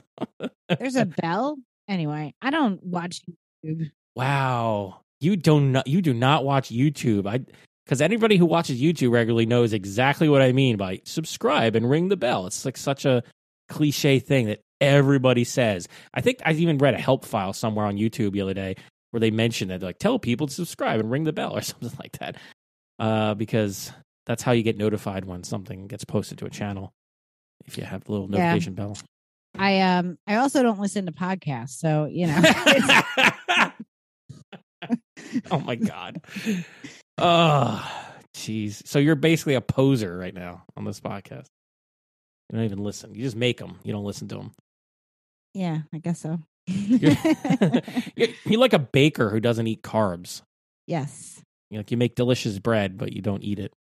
There's 0.79 0.95
a 0.95 1.05
bell. 1.05 1.57
Anyway, 1.88 2.34
I 2.41 2.49
don't 2.49 2.84
watch 2.84 3.21
YouTube. 3.65 3.91
Wow. 4.15 5.01
You 5.19 5.36
don't 5.36 5.81
you 5.86 6.01
do 6.01 6.13
not 6.13 6.43
watch 6.43 6.69
YouTube. 6.69 7.27
I 7.27 7.45
because 7.86 8.01
anybody 8.01 8.38
who 8.38 8.45
watches 8.45 8.81
YouTube 8.81 9.12
regularly 9.12 9.45
knows 9.45 9.73
exactly 9.73 10.29
what 10.29 10.41
I 10.41 10.51
mean 10.51 10.77
by 10.77 11.01
subscribe 11.03 11.75
and 11.75 11.89
ring 11.89 12.10
the 12.10 12.17
bell. 12.17 12.47
It's 12.47 12.65
like 12.65 12.77
such 12.77 13.05
a 13.05 13.23
cliche 13.69 14.19
thing 14.19 14.47
that 14.47 14.62
everybody 14.79 15.43
says. 15.43 15.88
I 16.13 16.21
think 16.21 16.39
I 16.45 16.53
even 16.53 16.77
read 16.77 16.93
a 16.93 16.97
help 16.99 17.25
file 17.25 17.53
somewhere 17.53 17.86
on 17.86 17.97
YouTube 17.97 18.31
the 18.31 18.41
other 18.41 18.53
day 18.53 18.75
where 19.12 19.19
they 19.19 19.32
mentioned 19.32 19.71
that 19.71 19.82
like 19.82 20.00
tell 20.00 20.17
people 20.19 20.47
to 20.47 20.54
subscribe 20.54 21.00
and 21.00 21.12
ring 21.12 21.24
the 21.26 21.34
bell 21.34 21.56
or 21.56 21.62
something 21.62 21.91
like 22.00 22.17
that. 22.19 22.38
Uh, 23.00 23.34
because 23.36 23.91
that's 24.26 24.43
how 24.43 24.52
you 24.52 24.63
get 24.63 24.78
notified 24.78 25.26
when 25.26 25.43
something 25.43 25.88
gets 25.88 26.04
posted 26.06 26.38
to 26.39 26.45
a 26.45 26.50
channel. 26.50 26.93
If 27.65 27.78
you 27.78 27.84
have 27.84 28.04
the 28.06 28.12
little 28.12 28.30
Yeah. 28.32 28.38
notification 28.39 28.74
bell. 28.74 28.97
I 29.58 29.82
um 29.82 30.17
I 30.28 30.36
also 30.38 30.63
don't 30.63 30.80
listen 30.80 31.06
to 31.08 31.12
podcasts, 31.12 31.71
so 31.78 32.06
you 32.06 32.28
know. 32.28 32.41
oh 35.52 35.60
my 35.60 35.76
god. 35.76 36.21
Oh, 37.17 38.04
jeez. 38.36 38.86
So 38.88 38.97
you're 39.00 39.15
basically 39.15 39.56
a 39.56 39.62
poser 39.62 40.17
right 40.17 40.34
now 40.34 40.63
on 40.78 40.86
this 40.86 41.00
podcast. 41.00 41.47
You 42.50 42.58
don't 42.58 42.65
even 42.65 42.80
listen. 42.84 43.13
You 43.13 43.24
just 43.24 43.36
make 43.36 43.58
them. 43.58 43.78
You 43.84 43.91
don't 43.93 44.06
listen 44.06 44.28
to 44.30 44.36
them. 44.36 44.52
yeah, 45.54 45.80
I 45.93 45.97
guess 46.00 46.19
so. 46.21 46.39
You're, 46.67 47.15
you're, 48.45 48.60
like 48.60 48.74
a 48.74 48.80
baker 48.80 49.30
who 49.30 49.39
doesn't 49.39 49.67
eat 49.67 49.84
carbs. 49.84 50.41
yes. 50.88 51.41
You 51.69 51.80
like 51.80 51.89
you 51.89 51.97
make 51.97 52.15
delicious 52.15 52.60
bread, 52.60 52.97
but 52.97 53.13
you 53.13 53.21
don't 53.21 53.43
eat 53.43 53.58
it. 53.58 53.74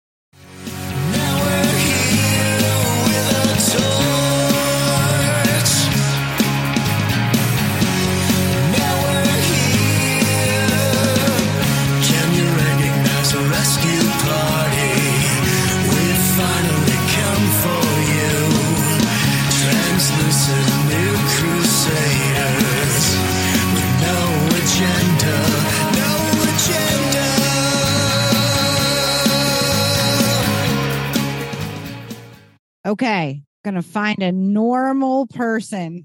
Okay. 32.88 33.42
Gonna 33.64 33.82
find 33.82 34.22
a 34.22 34.32
normal 34.32 35.26
person 35.26 35.96